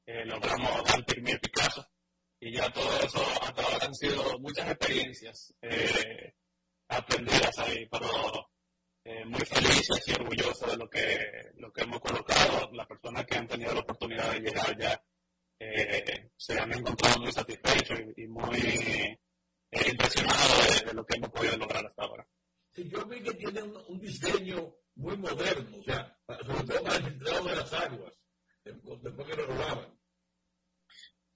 [0.06, 1.86] eh, logramos el primer Picasso.
[2.40, 6.34] Y ya todo eso, hasta ahora han sido muchas experiencias eh,
[6.88, 8.50] aprendidas ahí, pero
[9.04, 11.18] eh, muy felices y orgullosos de lo que,
[11.56, 12.70] lo que hemos colocado.
[12.72, 15.02] Las personas que han tenido la oportunidad de llegar ya
[16.36, 19.18] se han encontrado muy satisfechos y muy
[19.88, 22.28] impresionado de, lo que hemos podido lograr hasta ahora.
[22.72, 27.18] Sí, yo vi que tiene un, diseño muy moderno, o sea, sobre todo para el
[27.18, 28.12] de las aguas,
[29.04, 29.98] después que lo robaban.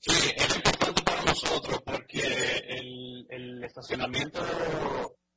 [0.01, 2.21] Sí, es importante para nosotros porque
[2.69, 4.41] el, el estacionamiento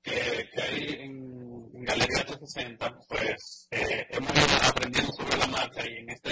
[0.01, 5.81] que, que, hay en, en, Galería 360, pues eh, hemos ido aprendiendo sobre la marcha
[5.89, 6.31] y en este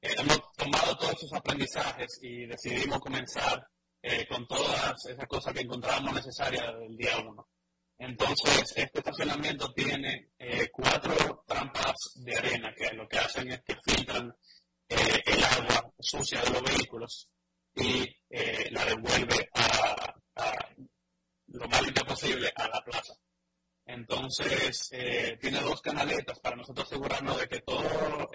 [0.00, 3.66] eh, hemos tomado todos esos aprendizajes y decidimos comenzar
[4.02, 7.48] eh, con todas esas cosas que encontramos necesarias del día uno.
[7.98, 13.74] Entonces, este estacionamiento tiene eh, cuatro trampas de arena que lo que hacen es que
[13.84, 14.32] filtran
[14.88, 17.28] eh, el agua sucia de los vehículos
[17.74, 18.06] y
[18.70, 20.14] la devuelve a,
[21.46, 23.14] lo más limpio posible a la plaza.
[23.86, 24.90] Entonces,
[25.40, 28.30] tiene dos canaletas para nosotros asegurarnos de que todo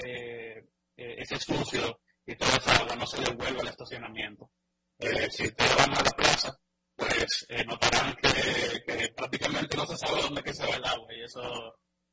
[0.87, 4.49] ese sucio y toda esa agua no se devuelve al estacionamiento
[4.99, 6.57] eh, si ustedes van a la plaza,
[6.95, 11.13] pues eh, notarán que, que, prácticamente no se sabe dónde que se va el agua
[11.13, 11.41] y eso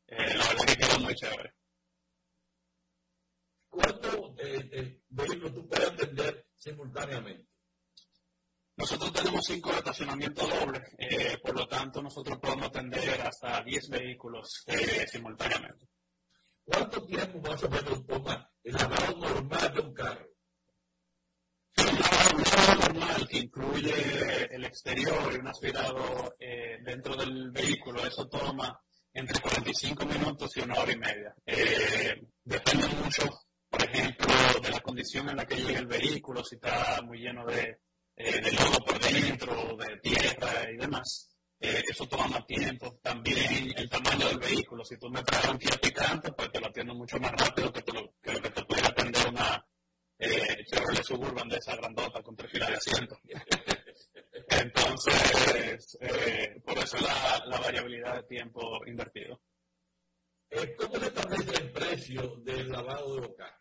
[0.06, 1.54] eh, la verdad que queda muy chévere.
[3.70, 7.48] ¿Cuántos eh, vehículos tú puedes atender simultáneamente?
[8.76, 14.64] Nosotros tenemos cinco estacionamientos dobles, eh, por lo tanto nosotros podemos atender hasta 10 vehículos
[14.66, 15.86] eh, simultáneamente.
[16.64, 20.30] ¿Cuánto tiempo más o menos toma el lavado normal de un carro?
[22.78, 28.80] normal que incluye el exterior y un aspirado eh, dentro del vehículo, eso toma
[29.12, 31.34] entre 45 minutos y una hora y media.
[31.46, 33.24] Eh, depende mucho,
[33.70, 34.26] por ejemplo,
[34.62, 37.78] de la condición en la que llegue el vehículo, si está muy lleno de,
[38.16, 41.28] eh, de lodo por dentro, de tierra y demás.
[41.60, 42.98] Eh, eso toma más tiempo.
[43.02, 44.84] También el tamaño del vehículo.
[44.84, 47.82] Si tú me traes un Kia picante, pues te lo atiendo mucho más rápido que,
[47.82, 49.64] que lo que te pudiera atender una,
[50.20, 53.18] eh, Chevrolet Suburban de esa grandota con tres filas de asiento.
[54.48, 59.40] Entonces, eh, por eso la, la, variabilidad de tiempo invertido.
[60.50, 63.59] Eh, ¿Cómo se establece el precio del lavado de boca?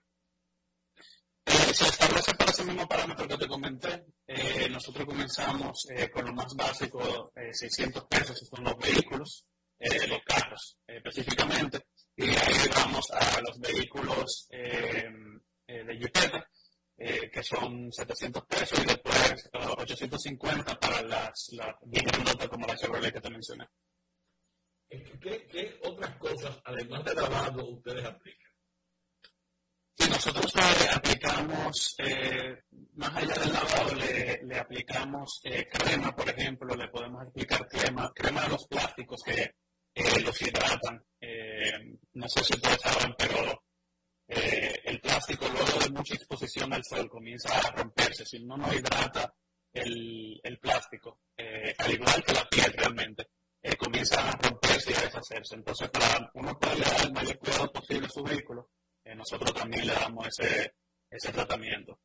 [1.74, 4.06] Se establece por ese mismo parámetro que te comenté.
[4.72, 9.46] Nosotros comenzamos con lo más básico, 600 pesos son los vehículos.
[9.80, 16.50] los carros específicamente, y ahí vamos a los vehículos de Jipeta,
[16.98, 21.76] que son 700 pesos, y después 850 para las, las
[22.50, 23.66] como la Chevrolet que te mencioné.
[24.90, 28.49] ¿Qué, ¿Qué, otras cosas, además de lavado, ustedes aplican?
[30.00, 32.64] Sí, nosotros eh, aplicamos, eh,
[32.96, 38.12] más allá del lavado, le, le aplicamos eh, crema, por ejemplo, le podemos aplicar crema,
[38.16, 39.54] crema de los plásticos que
[40.24, 41.04] los hidratan.
[42.14, 43.64] no sé si ustedes saben, pero
[44.28, 48.26] el plástico luego de mucha exposición al sol comienza a romperse.
[48.26, 49.34] Si no no hidrata
[49.74, 53.28] el, el plástico, al igual que la piel realmente
[53.62, 55.56] eh, comienzan a romperse y a deshacerse.
[55.56, 58.70] Entonces, para uno poder dar el mayor cuidado posible a su vehículo,
[59.16, 60.74] nosotros también le damos ese,
[61.10, 62.00] ese tratamiento.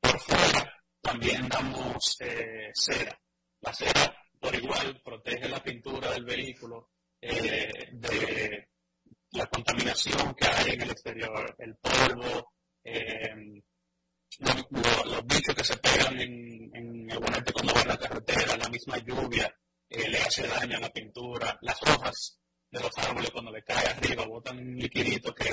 [0.00, 3.18] Por fuera, también damos eh, cera.
[3.60, 6.90] La cera, por igual, protege la pintura del vehículo
[7.20, 8.68] eh, de
[9.32, 12.52] la contaminación que hay en el exterior, el polvo,
[14.38, 18.68] los, los, bichos que se pegan en, el momento cuando va en la carretera, la
[18.68, 19.54] misma lluvia,
[19.88, 22.40] eh, le hace daño a la pintura, las hojas
[22.70, 25.50] de los árboles cuando le cae arriba botan un liquidito que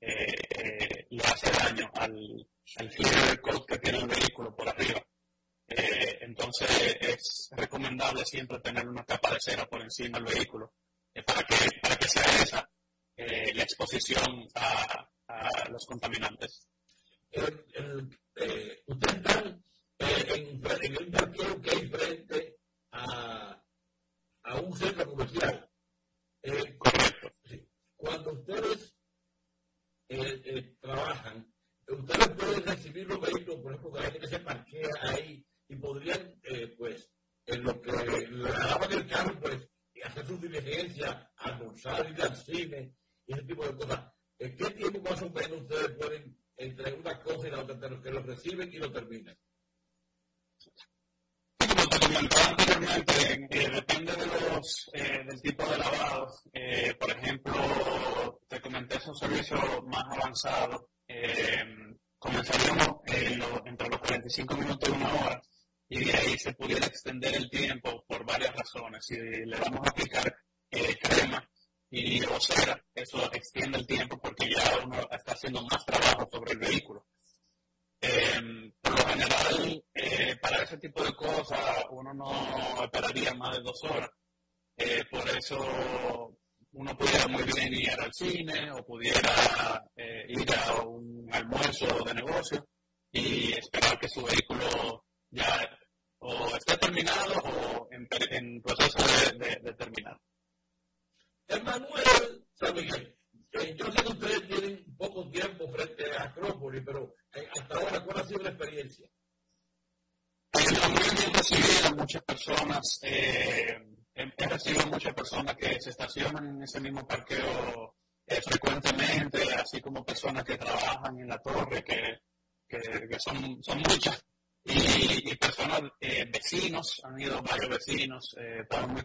[0.00, 5.02] eh, eh, le hace daño al, al de coat que tiene el vehículo por arriba.
[5.68, 10.72] entonces es recomendable siempre tener una capa de cera por encima del vehículo
[11.26, 12.70] para, que, para que sea esa
[13.16, 16.68] la exposición a, a los contaminantes.
[17.32, 19.64] ustedes están
[19.98, 22.56] en, en el parqueo que hay frente
[22.92, 23.62] a
[24.48, 25.57] a un centro comercial.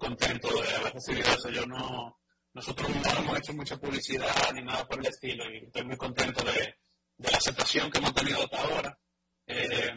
[0.04, 1.50] Contentos de haber recibido eso.
[1.50, 2.20] Yo no,
[2.54, 6.44] nosotros no hemos hecho mucha publicidad ni nada por el estilo, y estoy muy contento
[6.44, 6.76] de,
[7.18, 9.00] de la aceptación que hemos tenido hasta ahora.
[9.48, 9.92] Eh,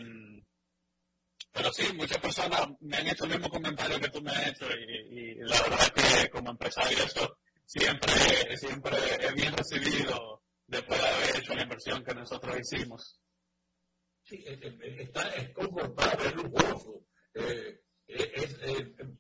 [1.53, 4.67] pero sí, muchas personas me han hecho el mismo comentario que tú me has hecho
[4.71, 11.37] y, la verdad que como empresario eso siempre, siempre es bien recibido después de haber
[11.37, 13.21] hecho la inversión que nosotros hicimos.
[14.25, 18.57] Sí, está, es confortable, es lujoso, eh, es,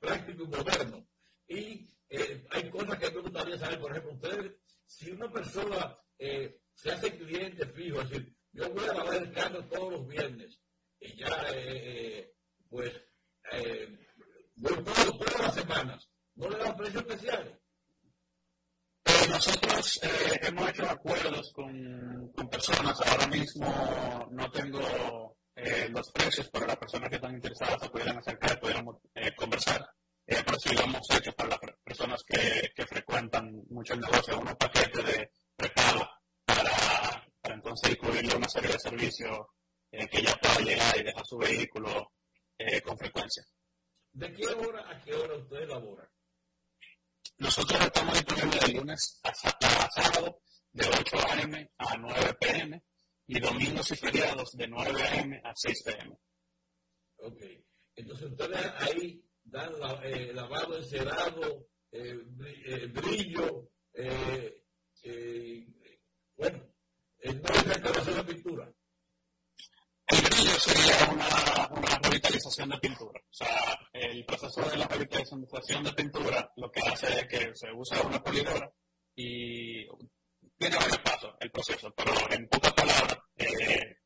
[0.00, 1.06] práctico y moderno.
[1.48, 4.52] Y eh, hay cosas que me gustaría saber, por ejemplo, ustedes,
[4.84, 9.32] si una persona eh, se hace cliente fijo, es decir, yo voy a lavar el
[9.32, 10.58] carro todos los viernes
[11.00, 12.32] y ya, eh, eh
[12.68, 12.92] pues,
[13.52, 13.98] eh,
[14.56, 17.56] voy todas las semanas, ¿no le dan precios especiales?
[19.28, 26.48] nosotros eh, hemos hecho acuerdos con, con, personas, ahora mismo no tengo eh, los precios,
[26.52, 29.88] pero las personas que están interesadas se pudieran acercar, pudiéramos eh, conversar.
[30.24, 34.56] pero sí lo hemos hecho para las personas que, que frecuentan mucho el negocio, unos
[34.56, 36.06] paquetes de prepago
[36.44, 39.38] para entonces incluirle una serie de servicios
[39.90, 42.12] eh, que ya pueda llegar y dejar su vehículo
[42.58, 43.44] eh, con frecuencia.
[44.12, 46.10] ¿De qué hora a qué hora usted elabora?
[47.38, 50.40] Nosotros estamos disponibles de lunes a, sábado
[50.72, 51.70] de 8 a.m.
[51.78, 52.82] a 9 p.m.
[53.26, 55.40] y domingos y feriados de 9 a.m.
[55.44, 56.18] a 6 p.m.
[57.18, 57.42] Ok.
[57.96, 61.66] Entonces ustedes ahí dan la, eh, lavado, encerado
[62.92, 63.70] brillo,
[66.36, 66.58] bueno,
[67.24, 68.72] no es de pintura.
[70.08, 73.20] El brillo sería una, una revitalización de pintura.
[73.20, 77.72] O sea, el proceso de la revitalización de pintura lo que hace es que se
[77.72, 78.70] usa una polidora
[79.14, 79.86] y
[80.58, 83.98] tiene varios pasos el proceso, pero en pocas palabras eh,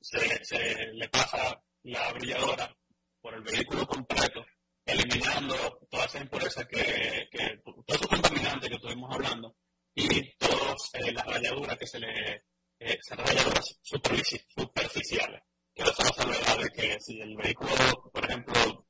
[0.00, 2.74] se, se, le pasa la brilladora
[3.20, 4.44] por el vehículo completo,
[4.84, 5.54] eliminando
[5.88, 9.56] todas esas impurezas que, que todos esos contaminantes que estuvimos hablando
[9.94, 12.44] y todas eh, las rayaduras que se le
[12.80, 15.42] eh, son rayaduras superficiales.
[15.74, 17.70] Que eso nos habla de que si el vehículo,
[18.12, 18.86] por ejemplo,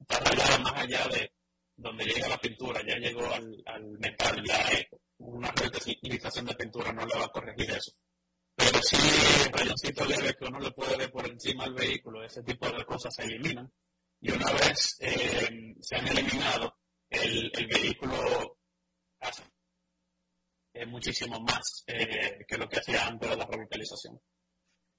[0.00, 1.32] está rayado más allá de
[1.76, 4.58] donde llega la pintura, ya llegó al, al metal, ya
[5.18, 7.92] una revitalización de pintura no le va a corregir eso.
[8.54, 12.68] Pero el rayoncito leve que uno le puede ver por encima del vehículo, ese tipo
[12.70, 13.70] de cosas se eliminan.
[14.20, 16.78] Y una vez eh, se han eliminado,
[17.10, 18.58] el, el vehículo
[19.20, 19.42] hace
[20.72, 24.20] eh, muchísimo más eh, que lo que hacía antes de la revitalización.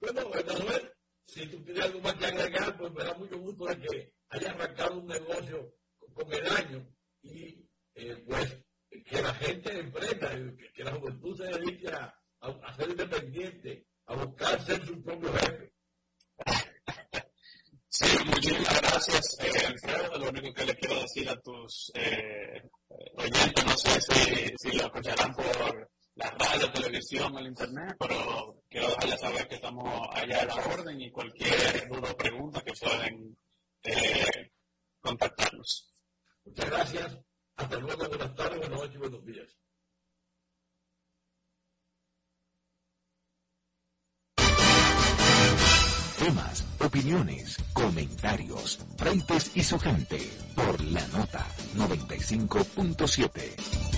[0.00, 0.92] Bueno, Manuel,
[1.24, 4.50] si tú tienes algo más que agregar, pues me da mucho gusto de que haya
[4.50, 5.74] arrancado un negocio
[6.14, 6.88] con el año
[7.22, 8.56] y eh, pues
[8.90, 10.30] que la gente emprenda,
[10.74, 15.72] que, la juventud se dedique a, a, ser independiente, a buscar ser su propio jefe.
[17.90, 20.18] Sí, muchísimas gracias, eh, Alfredo.
[20.18, 22.62] Lo único que le quiero decir a tus eh,
[23.16, 28.62] oyentes, no sé si, si lo escucharán por la radio, televisión o el internet, pero
[28.68, 32.72] quiero dejarles saber que estamos allá a la orden y cualquier duda o pregunta que
[32.72, 33.36] pueden
[33.84, 34.50] eh,
[35.00, 35.92] contactarnos.
[36.44, 37.27] Muchas gracias.
[37.58, 39.48] Hasta luego, buenas tardes, buenas noches y buenos días.
[46.18, 51.44] Temas, opiniones, comentarios, frentes y su gente por la nota
[51.76, 53.97] 95.7.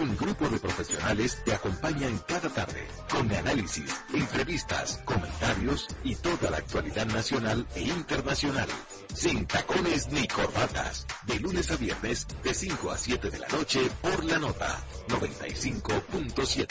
[0.00, 6.56] un grupo de profesionales te acompañan cada tarde con análisis, entrevistas, comentarios y toda la
[6.56, 8.68] actualidad nacional e internacional.
[9.14, 11.06] Sin tacones ni corbatas.
[11.26, 14.78] De lunes a viernes, de 5 a 7 de la noche por la nota
[15.08, 16.66] 95.7.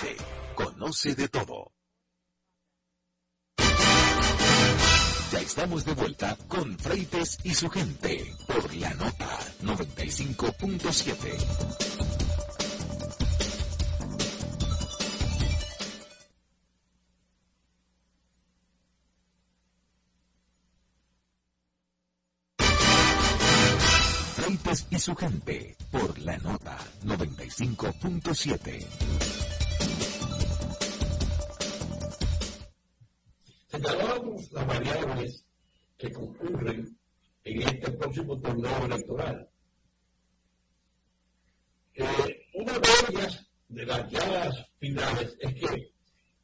[0.55, 1.78] Conoce de todo.
[5.31, 11.79] Ya estamos de vuelta con Freites y su gente por la nota 95.7.
[24.91, 28.85] y su gente por la nota 95.7.
[33.69, 35.45] Señalábamos las variables
[35.97, 36.97] que concurren
[37.43, 39.49] en este próximo torneo electoral.
[41.93, 45.91] Eh, una de ellas, de las llaves finales, es que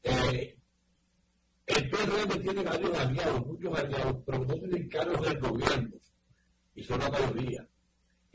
[0.04, 0.58] eh,
[1.66, 5.98] el PRM tiene varios aliados, muchos aliados, pero no tienen cargos del gobierno,
[6.76, 7.68] y son la mayoría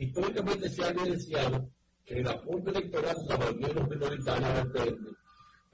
[0.01, 1.69] históricamente se ha evidenciado
[2.03, 3.15] que el aporte electoral
[3.59, 5.20] de los minoritarios del PRM,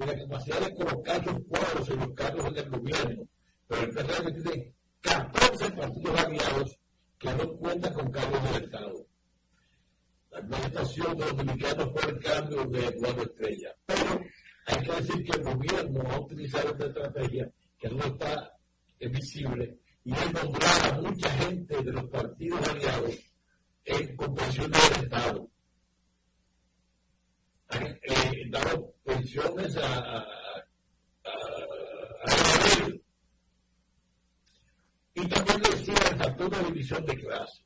[0.06, 3.28] la capacidad de colocar sus cuadros en los cargos en el gobierno,
[3.68, 6.80] pero el PRM tiene 14 partidos aliados
[7.18, 9.08] que no cuentan con cargos del Estado.
[10.32, 13.76] La administración de los dominicanos fue el cambio de Eduardo Estrella.
[13.88, 14.22] Pero
[14.68, 18.54] hay que decir que el gobierno ha utilizado esta estrategia que no está
[19.00, 23.16] visible y ha nombrado a mucha gente de los partidos aliados
[23.86, 25.50] en comprensión del Estado.
[27.70, 30.24] Han eh, dado pensiones a, a, a,
[32.24, 32.48] a
[35.20, 37.64] y también decía el factor de división de clase.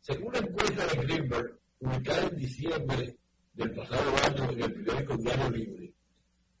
[0.00, 3.16] Según la encuesta de Greenberg, publicada en diciembre
[3.54, 5.92] del pasado año en el periódico Diario Libre,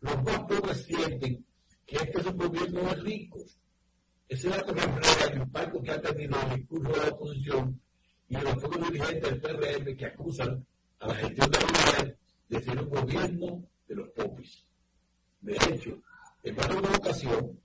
[0.00, 1.46] los más pobres sienten
[1.86, 3.56] que este es un gobierno de ricos.
[4.28, 7.80] Ese dato refleja el impacto que ha tenido el discurso de la oposición
[8.28, 10.66] y los pocos dirigentes del PRM que acusan
[10.98, 12.16] a la gestión de la
[12.48, 14.64] de un gobierno de los popis.
[15.40, 16.02] De hecho,
[16.42, 17.60] en más de una ocasión,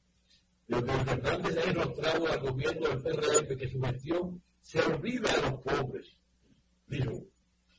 [0.68, 5.62] Leonel Fernández ha demostrado al gobierno del PRM que su gestión se olvida a los
[5.62, 6.18] pobres.
[6.88, 7.26] Dijo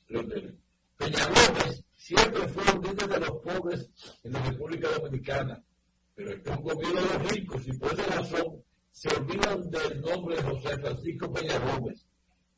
[0.08, 0.58] Leonel.
[0.96, 3.90] Peñalones siempre fue un líder de los pobres
[4.22, 5.64] en la República Dominicana,
[6.14, 10.00] pero es que un gobierno de los ricos y por esa razón se olvidan del
[10.02, 12.06] nombre de José Francisco Peña Gómez,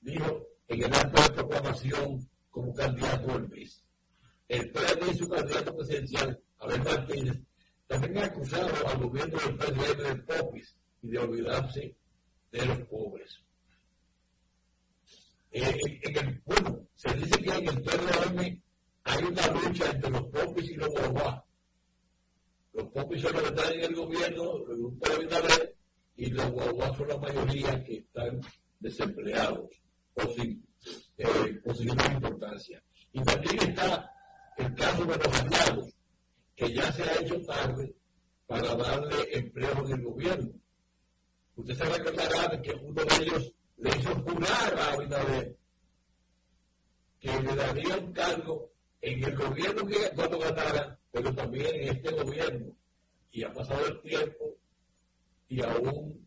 [0.00, 3.83] dijo en el acto de proclamación como candidato del PIS.
[4.48, 7.40] El PRD y su candidato presidencial, Abel Martínez,
[7.86, 11.96] también ha acusado al gobierno del PRD de popis y de olvidarse
[12.52, 13.40] de los pobres.
[15.50, 18.62] Eh, bueno, se dice que en el PRM
[19.04, 21.44] hay una lucha entre los popis y los guaguá.
[22.72, 25.74] Los popis son los que están en el gobierno, el grupo de
[26.16, 28.40] y los guaguas son la mayoría que están
[28.80, 29.70] desempleados
[30.14, 30.64] o sin,
[31.18, 31.60] eh,
[32.12, 32.82] importancia.
[33.12, 34.13] Y también está
[34.56, 35.94] el caso de los aliados,
[36.56, 37.94] que ya se ha hecho tarde
[38.46, 40.52] para darle empleo en el gobierno.
[41.56, 45.56] Usted se recordará que uno de ellos le hizo jurar a Abinader
[47.20, 52.12] que le daría un cargo en el gobierno que cuando ganara, pero también en este
[52.12, 52.76] gobierno.
[53.30, 54.56] Y ha pasado el tiempo
[55.48, 56.26] y aún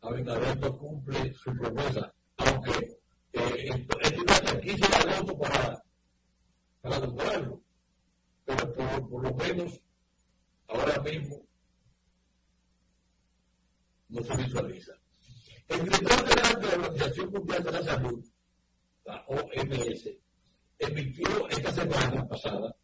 [0.00, 2.98] Abinader no cumple su promesa, aunque
[3.32, 3.68] eh,
[4.00, 5.82] es una franquicia de voto para,
[6.86, 7.60] para lograrlo.
[8.44, 8.72] Pero
[9.08, 9.80] por, lo menos
[10.68, 11.42] ahora mismo
[14.08, 14.92] no se visualiza.
[15.68, 18.24] El director general de la Organización Mundial de la Salud,
[19.04, 20.10] la OMS,
[20.78, 22.76] emitió esta semana pasada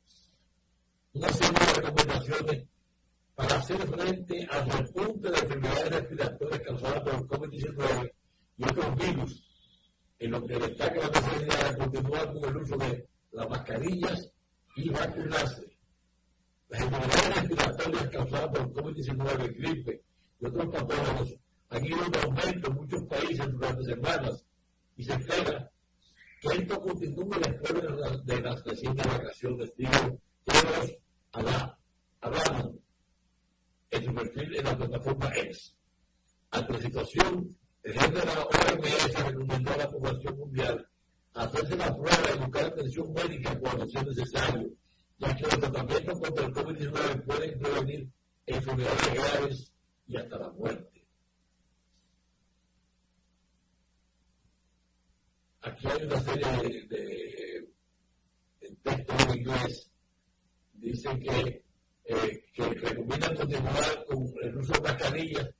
[1.13, 2.65] una serie de recomendaciones
[3.37, 8.13] para hacer frente al repunte de enfermedades respiratorias causadas por el COVID-19
[8.57, 9.45] y otros virus,
[10.19, 14.31] en lo que destaca la necesidad de continuar con el uso de las mascarillas
[14.77, 15.77] y vacunarse.
[16.69, 20.03] Las enfermedades respiratorias causadas por el COVID-19, gripe
[20.41, 21.35] y otros patógenos
[21.69, 24.45] han ido en aumento en muchos países durante semanas
[24.97, 25.71] y se espera
[26.41, 29.73] que esto continúe después de las, recientes vacaciones.
[29.77, 30.99] Digo, todos
[32.21, 32.77] hablamos
[33.91, 35.77] en su perfil en la plataforma X.
[36.51, 40.89] Ante la situación, el jefe de la OMS recomendó a la población mundial
[41.35, 44.71] hacerse la prueba y buscar atención médica cuando sea necesario,
[45.19, 48.09] ya que los tratamientos contra el COVID-19 pueden prevenir
[48.47, 49.73] enfermedades graves
[50.07, 51.05] y hasta la muerte.
[55.63, 57.69] Aquí hay una serie de,
[58.83, 59.91] textos en inglés.
[60.75, 61.65] Dicen que
[62.05, 65.51] eh, que recomiendan continuar con el uso de mascarillas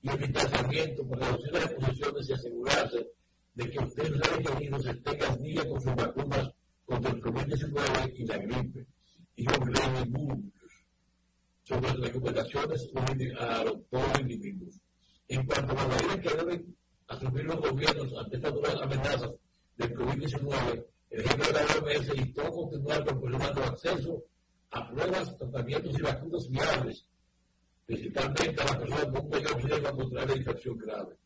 [0.00, 3.10] y el distanciamiento para reducir las exposiciones y asegurarse
[3.54, 6.50] de que ustedes requeridos estén al día con sus vacunas
[6.84, 8.86] contra el COVID-19 y la gripe.
[9.36, 10.52] Y Glenn Burgos
[11.62, 12.90] sobre las recomendaciones
[13.38, 14.74] a los todos individuos.
[15.28, 16.76] En cuanto a las medidas que deben
[17.08, 19.30] asumir los gobiernos ante estas nuevas amenazas
[19.76, 24.24] del COVID-19, el jefe de la OMS instó continuar proporcionando acceso
[24.70, 27.06] a pruebas, tratamientos y vacunas viables,
[27.86, 31.16] principalmente a las personas con mayor riesgo contra la infección grave.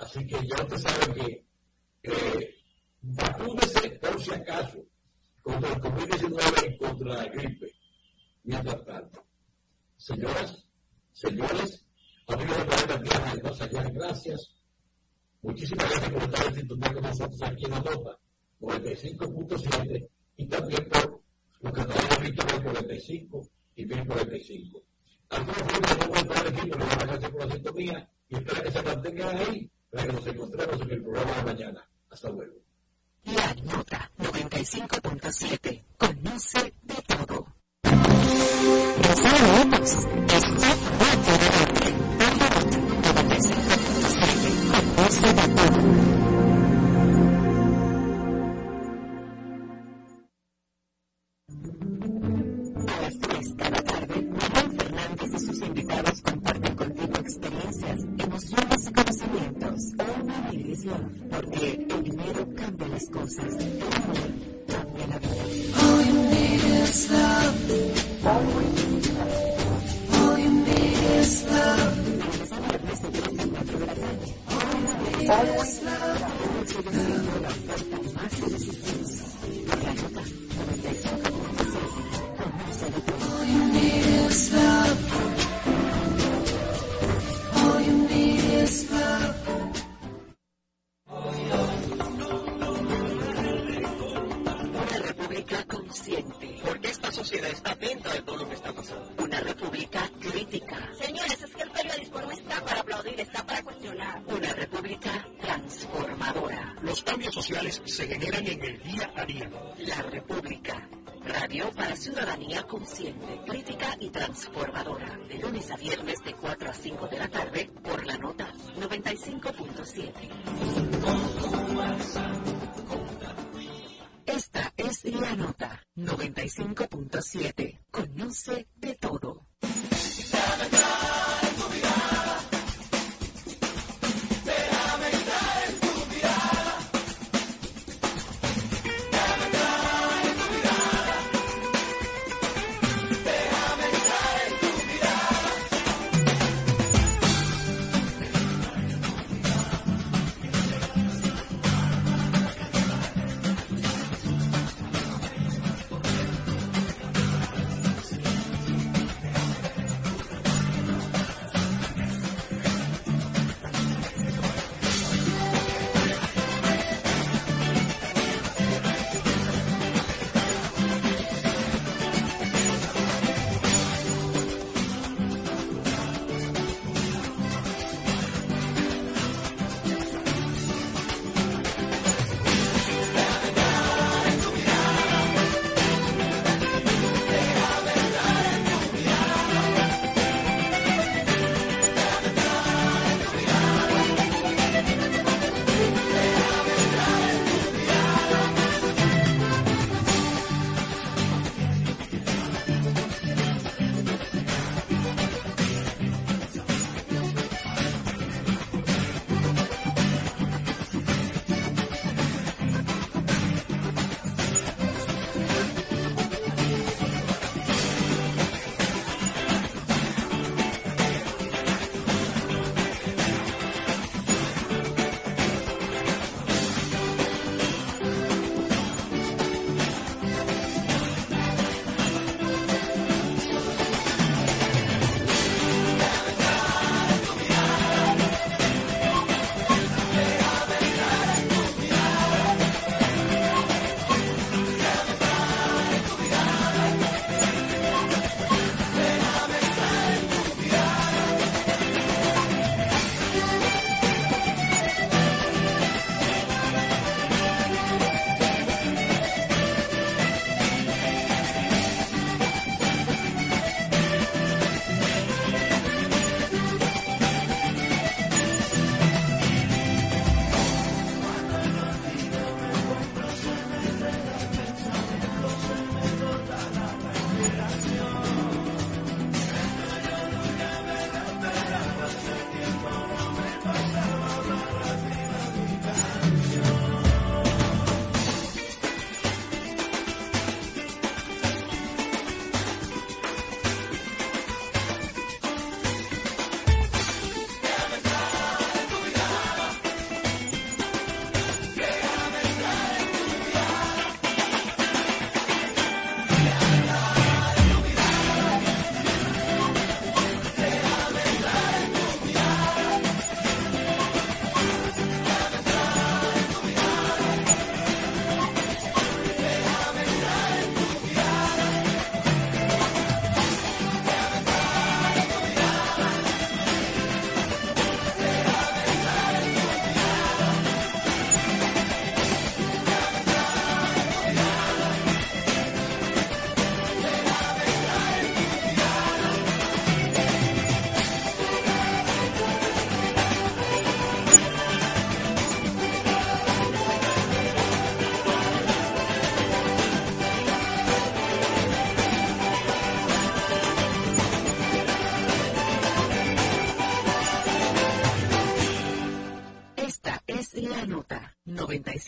[0.00, 2.54] Así que ya usted sabe que eh,
[3.02, 4.82] vacúnese por si acaso
[5.42, 7.66] contra el COVID-19 y contra la gripe.
[8.44, 9.22] Mientras tanto,
[9.98, 10.64] señoras,
[11.12, 11.84] señores,
[12.28, 14.56] amigos de Planeta Tierra de más allá, gracias.
[15.42, 18.18] Muchísimas gracias por estar en sintonía con nosotros aquí en la nota
[18.60, 21.22] 95.7 y también por
[21.60, 23.42] los canales de Víctor 45
[23.76, 24.82] y 1045.
[25.28, 28.70] Algunos fueron de nuevo para el equipo, les gracias por la sintonía y espero que
[28.70, 31.88] se mantengan ahí para que nos encontremos en el programa de mañana.
[32.10, 32.54] Hasta luego.
[33.24, 35.84] La nota 95.7.
[35.98, 37.46] Conoce de todo.
[39.02, 39.90] Recibimos
[40.28, 41.48] esta fuerte de
[42.18, 42.60] La nota
[43.20, 44.96] 95.7.
[44.96, 46.09] Conoce de todo.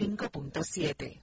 [0.03, 1.19] 95.7.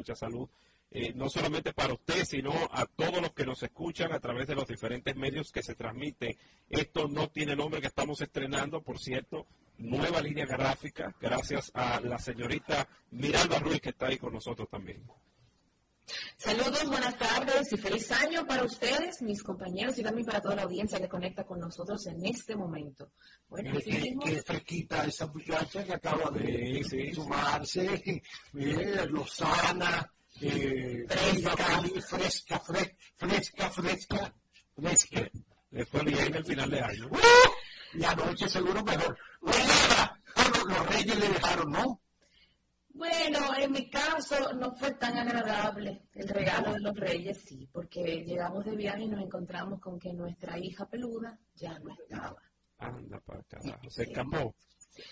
[0.00, 0.48] mucha salud,
[0.90, 4.54] eh, no solamente para usted, sino a todos los que nos escuchan a través de
[4.54, 6.36] los diferentes medios que se transmiten.
[6.68, 9.46] Esto no tiene nombre que estamos estrenando, por cierto,
[9.76, 15.02] nueva línea gráfica, gracias a la señorita Miralba Ruiz que está ahí con nosotros también.
[16.36, 20.62] Saludos, buenas tardes y feliz año para ustedes, mis compañeros y también para toda la
[20.62, 23.12] audiencia que conecta con nosotros en este momento.
[23.48, 31.56] Bueno, qué, fresquita esa muchacha que acaba de sumarse, mire, Lozana, eh, fresca,
[32.08, 34.34] fresca, fresca, fresca,
[34.76, 35.30] fresca.
[35.70, 37.08] Le fue bien el final de año.
[37.08, 37.98] ¡Uh!
[37.98, 39.18] Y anoche seguro mejor.
[39.42, 41.99] los reyes le dejaron, ¿no?
[43.00, 48.22] Bueno, en mi caso no fue tan agradable el regalo de los reyes, sí, porque
[48.26, 52.36] llegamos de viaje y nos encontramos con que nuestra hija peluda ya no estaba.
[52.76, 54.54] Anda para carajo, se escapó.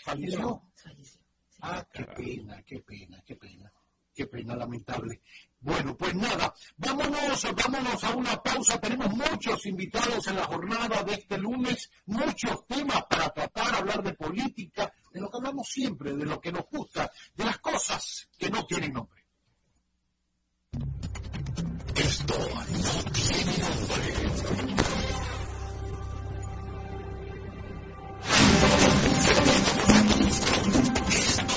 [0.04, 0.62] Falleció.
[0.74, 1.20] Falleció.
[1.62, 3.72] Ah, qué pena, qué pena, qué pena.
[4.14, 5.22] Qué pena lamentable.
[5.60, 8.80] Bueno, pues nada, vámonos, vámonos a una pausa.
[8.80, 14.14] Tenemos muchos invitados en la jornada de este lunes, muchos temas para tratar, hablar de
[14.14, 18.48] política, de lo que hablamos siempre, de lo que nos gusta, de las cosas que
[18.50, 19.24] no tienen nombre.
[21.96, 24.08] Esto no tiene nombre.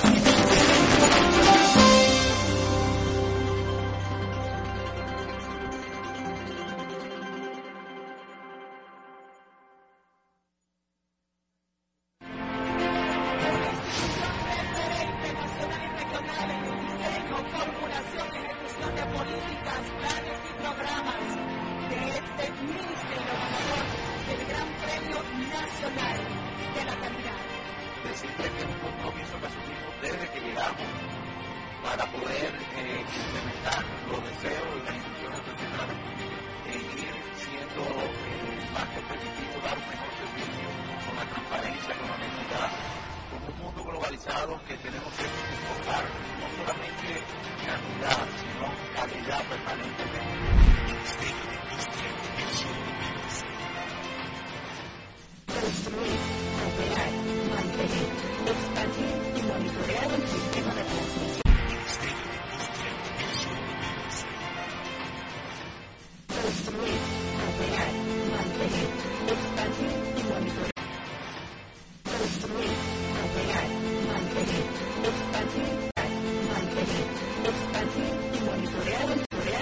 [0.02, 0.21] que